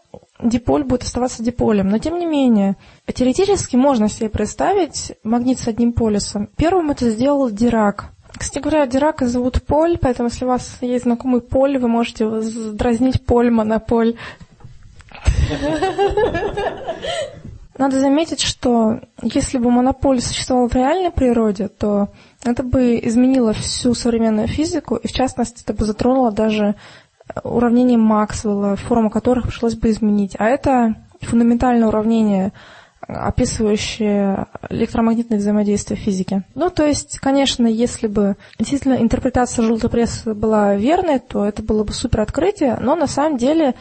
[0.42, 1.90] диполь будет оставаться диполем.
[1.90, 2.76] Но тем не менее,
[3.12, 6.50] теоретически можно себе представить магнит с одним полюсом.
[6.58, 8.12] Первым это сделал Дирак.
[8.38, 12.30] Кстати говоря, Дирака зовут Поль, поэтому если у вас есть знакомый Поль, вы можете
[12.72, 14.16] дразнить Поль, Монополь.
[17.78, 22.10] Надо заметить, что если бы монополь существовал в реальной природе, то
[22.44, 26.74] это бы изменило всю современную физику, и в частности это бы затронуло даже
[27.44, 30.36] уравнение Максвелла, форму которых пришлось бы изменить.
[30.40, 32.52] А это фундаментальное уравнение
[33.08, 36.44] описывающие электромагнитное взаимодействие физики.
[36.56, 41.84] Ну, то есть, конечно, если бы действительно интерпретация желтой прессы была верной, то это было
[41.84, 43.76] бы супер открытие, но на самом деле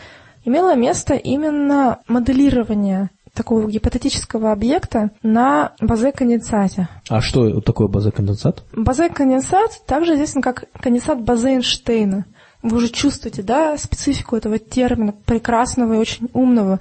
[0.44, 6.88] имело место именно моделирование такого гипотетического объекта на базе-конденсате.
[7.08, 8.64] А что такое базе-конденсат?
[8.72, 12.24] Базе-конденсат также известен как конденсат Базе-Эйнштейна.
[12.62, 16.80] Вы уже чувствуете, да, специфику этого термина, прекрасного и очень умного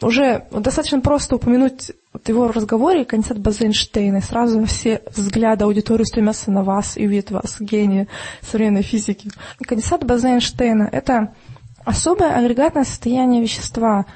[0.00, 6.04] уже достаточно просто упомянуть вот его в разговоре конденсат Базенштейна, и сразу все взгляды аудитории
[6.04, 8.08] стремятся на вас и увидят вас, гения
[8.40, 9.30] современной физики.
[9.60, 11.34] Конденсат Базенштейна– это
[11.84, 14.06] особое агрегатное состояние вещества,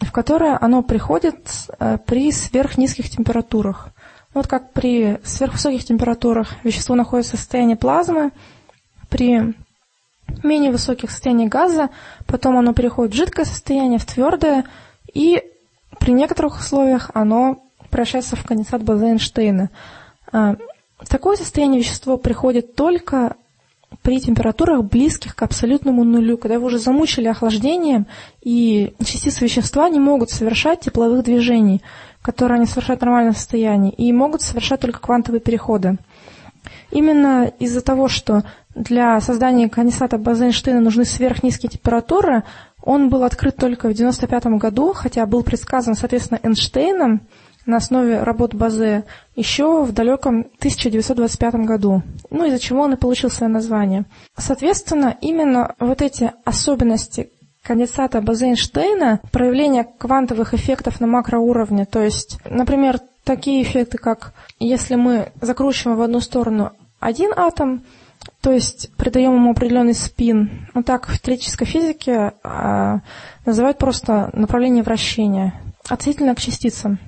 [0.00, 1.36] в которое оно приходит
[1.78, 3.88] э, при сверхнизких температурах.
[4.34, 8.32] Вот как при сверхвысоких температурах вещество находится в состоянии плазмы,
[9.08, 9.54] при
[10.42, 11.90] менее высоких состояниях газа,
[12.26, 14.64] потом оно переходит в жидкое состояние, в твердое,
[15.14, 15.42] и
[15.98, 19.70] при некоторых условиях оно превращается в конденсат База-Эйнштейна.
[20.32, 20.56] А,
[21.08, 23.36] такое состояние вещества приходит только
[24.02, 28.06] при температурах близких к абсолютному нулю, когда вы уже замучили охлаждением,
[28.42, 31.80] и частицы вещества не могут совершать тепловых движений,
[32.20, 35.98] которые они совершают в нормальном состоянии, и могут совершать только квантовые переходы.
[36.90, 38.42] Именно из-за того, что
[38.74, 42.42] для создания конденсата База-Эйнштейна нужны сверхнизкие температуры,
[42.82, 47.22] он был открыт только в 1995 году, хотя был предсказан, соответственно, Эйнштейном
[47.66, 49.04] на основе работ Базе
[49.36, 54.04] еще в далеком 1925 году, ну из-за чего он и получил свое название.
[54.36, 57.30] Соответственно, именно вот эти особенности
[57.62, 65.32] конденсата Базе-Эйнштейна, проявление квантовых эффектов на макроуровне, то есть, например, такие эффекты, как если мы
[65.40, 67.82] закручиваем в одну сторону один атом,
[68.44, 70.68] то есть придаем ему определенный спин.
[70.74, 73.00] Ну так в теоретической физике а,
[73.46, 75.54] называют просто направление вращения
[75.88, 76.98] относительно к частицам.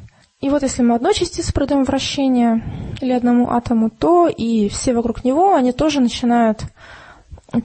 [0.41, 2.63] И вот если мы одной частице придаем вращение,
[3.03, 6.63] или одному атому, то и все вокруг него, они тоже начинают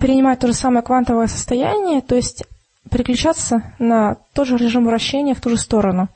[0.01, 2.43] перенимать то же самое квантовое состояние, то есть
[2.89, 6.09] переключаться на тот же режим вращения в ту же сторону.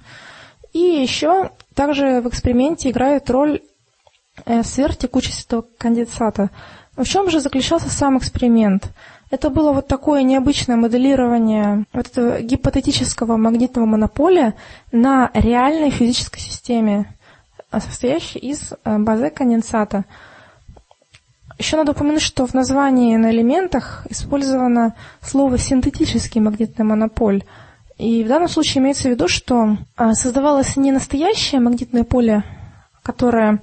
[0.73, 3.61] И еще также в эксперименте играет роль
[4.45, 6.49] э, сверхтекучесть этого конденсата.
[6.97, 8.89] В чем же заключался сам эксперимент?
[9.29, 14.53] Это было вот такое необычное моделирование вот этого гипотетического магнитного монополя
[14.93, 17.13] на реальной физической системе,
[17.71, 20.05] э, состоящей из э, базы конденсата.
[21.57, 27.43] Еще надо упомянуть, что в названии на элементах использовано слово «синтетический магнитный монополь».
[27.97, 32.43] И в данном случае имеется в виду, что э, создавалось не настоящее магнитное поле,
[33.03, 33.59] которое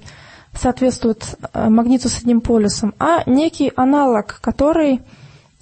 [0.53, 5.01] соответствует магниту с одним полюсом, а некий аналог, который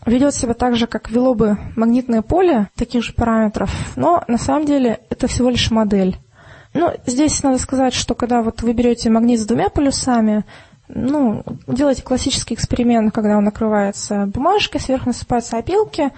[0.05, 4.65] ведет себя так же, как вело бы магнитное поле таких же параметров, но на самом
[4.65, 6.17] деле это всего лишь модель.
[6.73, 10.45] Ну, здесь надо сказать, что когда вот вы берете магнит с двумя полюсами,
[10.87, 16.11] ну, делаете классический эксперимент, когда он накрывается бумажкой, сверху насыпаются опилки,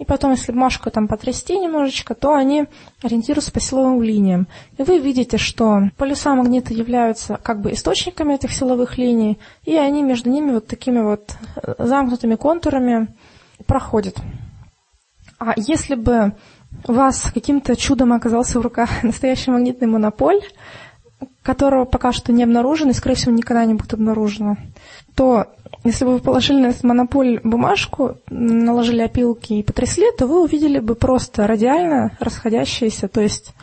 [0.00, 2.64] и потом, если бумажку там потрясти немножечко, то они
[3.02, 4.48] ориентируются по силовым линиям.
[4.78, 10.02] И вы видите, что полюса магнита являются как бы источниками этих силовых линий, и они
[10.02, 11.36] между ними вот такими вот
[11.76, 13.08] замкнутыми контурами
[13.66, 14.16] проходит.
[15.38, 16.32] А если бы
[16.88, 20.40] у вас каким-то чудом оказался в руках настоящий магнитный монополь,
[21.42, 24.56] которого пока что не обнаружено и, скорее всего, никогда не будет обнаружено,
[25.14, 25.46] то
[25.84, 30.78] если бы вы положили на этот монополь бумажку, наложили опилки и потрясли, то вы увидели
[30.78, 33.54] бы просто радиально расходящиеся, то есть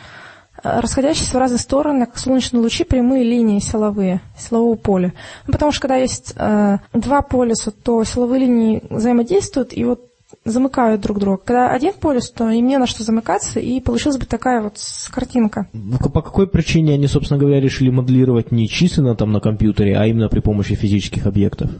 [0.63, 5.13] э, расходящиеся в разные стороны, как солнечные лучи, прямые линии силовые, силового поля.
[5.45, 10.01] Ну, потому что когда есть э, два полюса, то силовые линии взаимодействуют и вот
[10.49, 11.37] замыкают друг друга.
[11.43, 14.77] Когда один полюс, то им не на что замыкаться, и получилась бы такая вот
[15.11, 15.67] картинка.
[16.13, 20.29] По какой причине они, собственно говоря, решили моделировать не численно там на компьютере, а именно
[20.29, 21.71] при помощи физических объектов?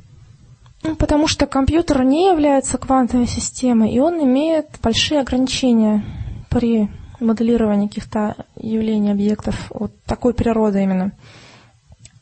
[0.84, 6.03] Ну, потому что компьютер не является квантовой системой, и он имеет большие ограничения
[6.49, 6.89] при
[7.20, 11.11] моделировании каких-то явлений, объектов вот такой природы именно.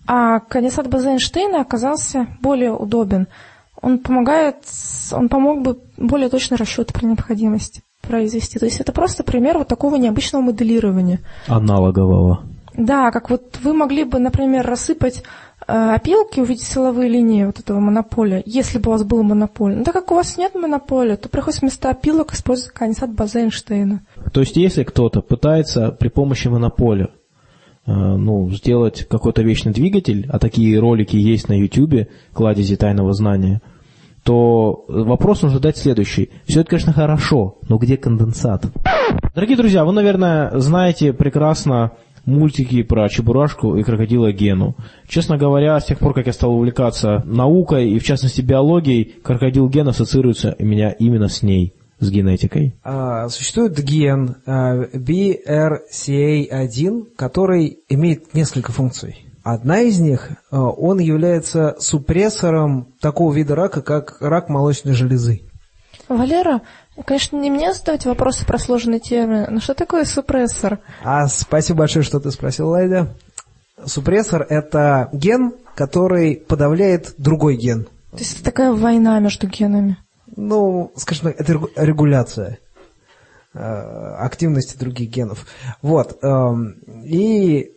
[0.08, 3.28] А конденсат База Эйнштейна оказался более удобен–
[3.86, 4.56] он помогает,
[5.12, 8.58] он помог бы более точный расчет при необходимости произвести.
[8.58, 11.20] То есть это просто пример вот такого необычного моделирования.
[11.48, 12.42] Аналогового.
[12.76, 15.22] Да, как вот вы могли бы, например, рассыпать
[15.68, 19.76] э, опилки, увидеть силовые линии вот этого монополя, если бы у вас был монополь.
[19.76, 24.02] Но так как у вас нет монополя, то приходится вместо опилок использовать конденсат базы Эйнштейна.
[24.34, 27.10] То есть если кто-то пытается при помощи монополя
[27.88, 33.62] Э, ну, сделать какой-то вечный двигатель, а такие ролики есть на YouTube, кладези тайного знания,
[34.26, 36.32] то вопрос нужно задать следующий.
[36.48, 38.66] Все это, конечно, хорошо, но где конденсат?
[39.36, 41.92] Дорогие друзья, вы, наверное, знаете прекрасно
[42.26, 44.76] мультики про Чебурашку и крокодила Гену.
[45.08, 49.70] Честно говоря, с тех пор, как я стал увлекаться наукой и, в частности, биологией, крокодил
[49.70, 52.74] Ген ассоциируется у меня именно с ней с генетикой?
[52.84, 59.18] А, существует ген а, BRCA1, который имеет несколько функций.
[59.46, 65.44] Одна из них, а, он является супрессором такого вида рака, как рак молочной железы.
[66.10, 66.62] Валера,
[67.06, 70.80] конечно, не мне задавать вопросы про сложные темы, но что такое супрессор?
[71.04, 73.16] А, спасибо большое, что ты спросил, Лайда.
[73.86, 77.84] Супрессор– это ген, который подавляет другой ген.
[78.12, 79.98] То есть это такая война между генами?
[80.36, 82.58] ну, скажем так, это регуляция
[83.54, 85.46] э, активности других генов.
[85.82, 86.18] Вот.
[86.24, 87.72] Эм, и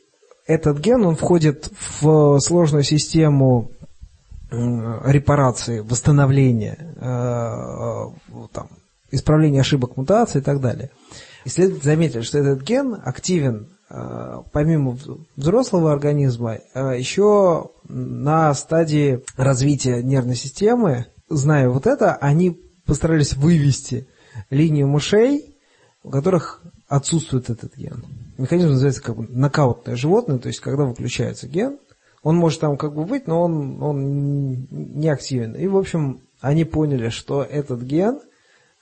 [0.49, 1.71] этот ген, он входит
[2.01, 3.71] в сложную систему
[4.51, 8.69] репарации, восстановления, э, там,
[9.11, 10.91] исправления ошибок мутаций и так далее.
[11.45, 14.97] Исследователи заметили, что этот ген активен э, помимо
[15.37, 24.09] взрослого организма, еще на стадии развития нервной системы зная вот это, они постарались вывести
[24.49, 25.57] линию мышей,
[26.03, 28.03] у которых отсутствует этот ген.
[28.39, 31.79] Механизм называется как бы нокаутное животное, то есть когда выключается ген,
[32.23, 35.55] он может там как бы быть, но он, он не активен.
[35.55, 38.21] И, в общем, они поняли, что этот ген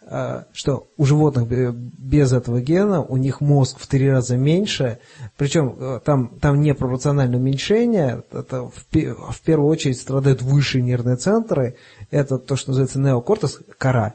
[0.09, 5.01] а, что у животных без этого гена у них мозг в три раза меньше,
[5.37, 11.17] причем э, там, там не пропорциональное уменьшение, это в, в первую очередь страдают высшие нервные
[11.17, 11.75] центры,
[12.13, 14.15] это то, что называется неокортекс, кора,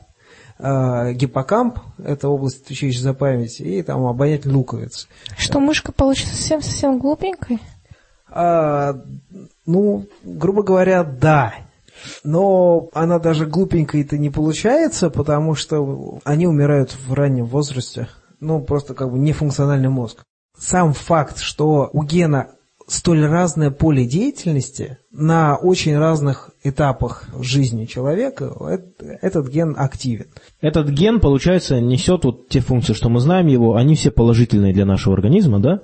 [0.62, 5.07] гиппокамп, это область, отвечающая за память, и там обонятельный луковиц.
[5.38, 7.59] Что, мышка получится совсем-совсем глупенькой?
[8.30, 8.95] А,
[9.66, 11.53] ну, грубо говоря, да.
[12.24, 18.07] Но она даже глупенькой-то не получается, потому что они умирают в раннем возрасте.
[18.39, 20.24] Ну, просто как бы нефункциональный мозг.
[20.57, 22.51] Сам факт, что у гена
[22.88, 28.54] столь разное поле деятельности на очень разных этапах жизни человека,
[29.22, 30.28] этот ген активен.
[30.62, 34.86] Этот ген, получается, несет вот те функции, что мы знаем его, они все положительные для
[34.86, 35.82] нашего организма, да?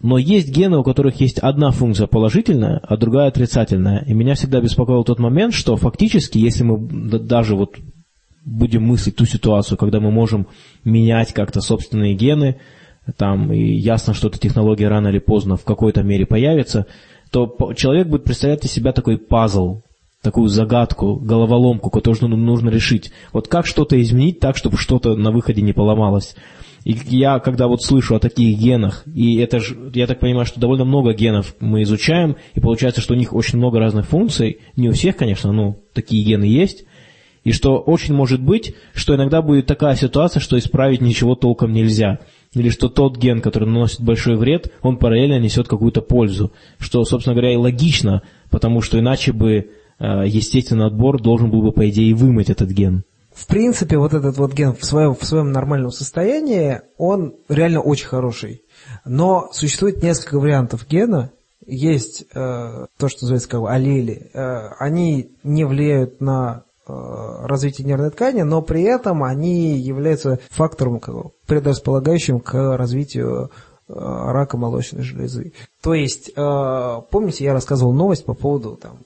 [0.00, 4.04] Но есть гены, у которых есть одна функция положительная, а другая отрицательная.
[4.06, 6.78] И меня всегда беспокоил тот момент, что фактически, если мы
[7.18, 7.76] даже вот
[8.44, 10.46] будем мыслить ту ситуацию, когда мы можем
[10.84, 12.56] менять как-то собственные гены,
[13.16, 16.86] там, и ясно, что эта технология рано или поздно в какой-то мере появится,
[17.30, 19.82] то человек будет представлять из себя такой пазл,
[20.22, 23.12] такую загадку, головоломку, которую нужно, нужно решить.
[23.32, 26.34] Вот как что-то изменить так, чтобы что-то на выходе не поломалось.
[26.84, 30.60] И я, когда вот слышу о таких генах, и это же, я так понимаю, что
[30.60, 34.88] довольно много генов мы изучаем, и получается, что у них очень много разных функций, не
[34.88, 36.84] у всех, конечно, но такие гены есть,
[37.42, 42.18] и что очень может быть, что иногда будет такая ситуация, что исправить ничего толком нельзя.
[42.54, 46.52] Или что тот ген, который наносит большой вред, он параллельно несет какую-то пользу.
[46.78, 51.72] Что, собственно говоря, и логично, потому что иначе бы э, естественный отбор должен был бы,
[51.72, 53.04] по идее, вымыть этот ген.
[53.34, 58.06] В принципе, вот этот вот ген в своем, в своем нормальном состоянии, он реально очень
[58.06, 58.62] хороший.
[59.04, 61.32] Но существует несколько вариантов гена.
[61.66, 64.30] Есть э, то, что называется как бы аллели.
[64.34, 71.00] Э, они не влияют на э, развитие нервной ткани, но при этом они являются фактором
[71.46, 73.50] предрасполагающим к развитию
[73.88, 75.52] э, рака молочной железы.
[75.82, 78.98] То есть, э, помните, я рассказывал новость по поводу там,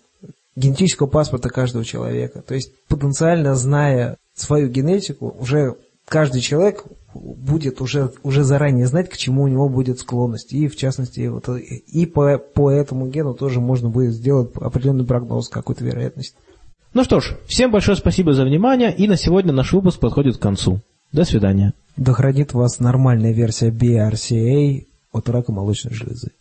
[0.56, 2.42] генетического паспорта каждого человека.
[2.42, 5.76] То есть потенциально зная свою генетику, уже
[6.06, 10.52] каждый человек будет уже, уже заранее знать, к чему у него будет склонность.
[10.52, 15.48] И в частности, вот, и по, по этому гену тоже можно будет сделать определенный прогноз,
[15.48, 16.34] какую-то вероятность.
[16.94, 20.42] Ну что ж, всем большое спасибо за внимание, и на сегодня наш выпуск подходит к
[20.42, 20.80] концу.
[21.12, 21.74] До свидания.
[21.96, 26.32] Да хранит вас нормальная версия BRCA от рака молочной железы.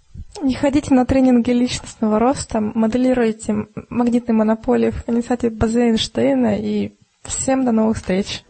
[0.41, 6.93] Не ходите на тренинги личностного роста, моделируйте магнитные монополии в инициативе База Эйнштейна и
[7.23, 8.43] всем до новых встреч.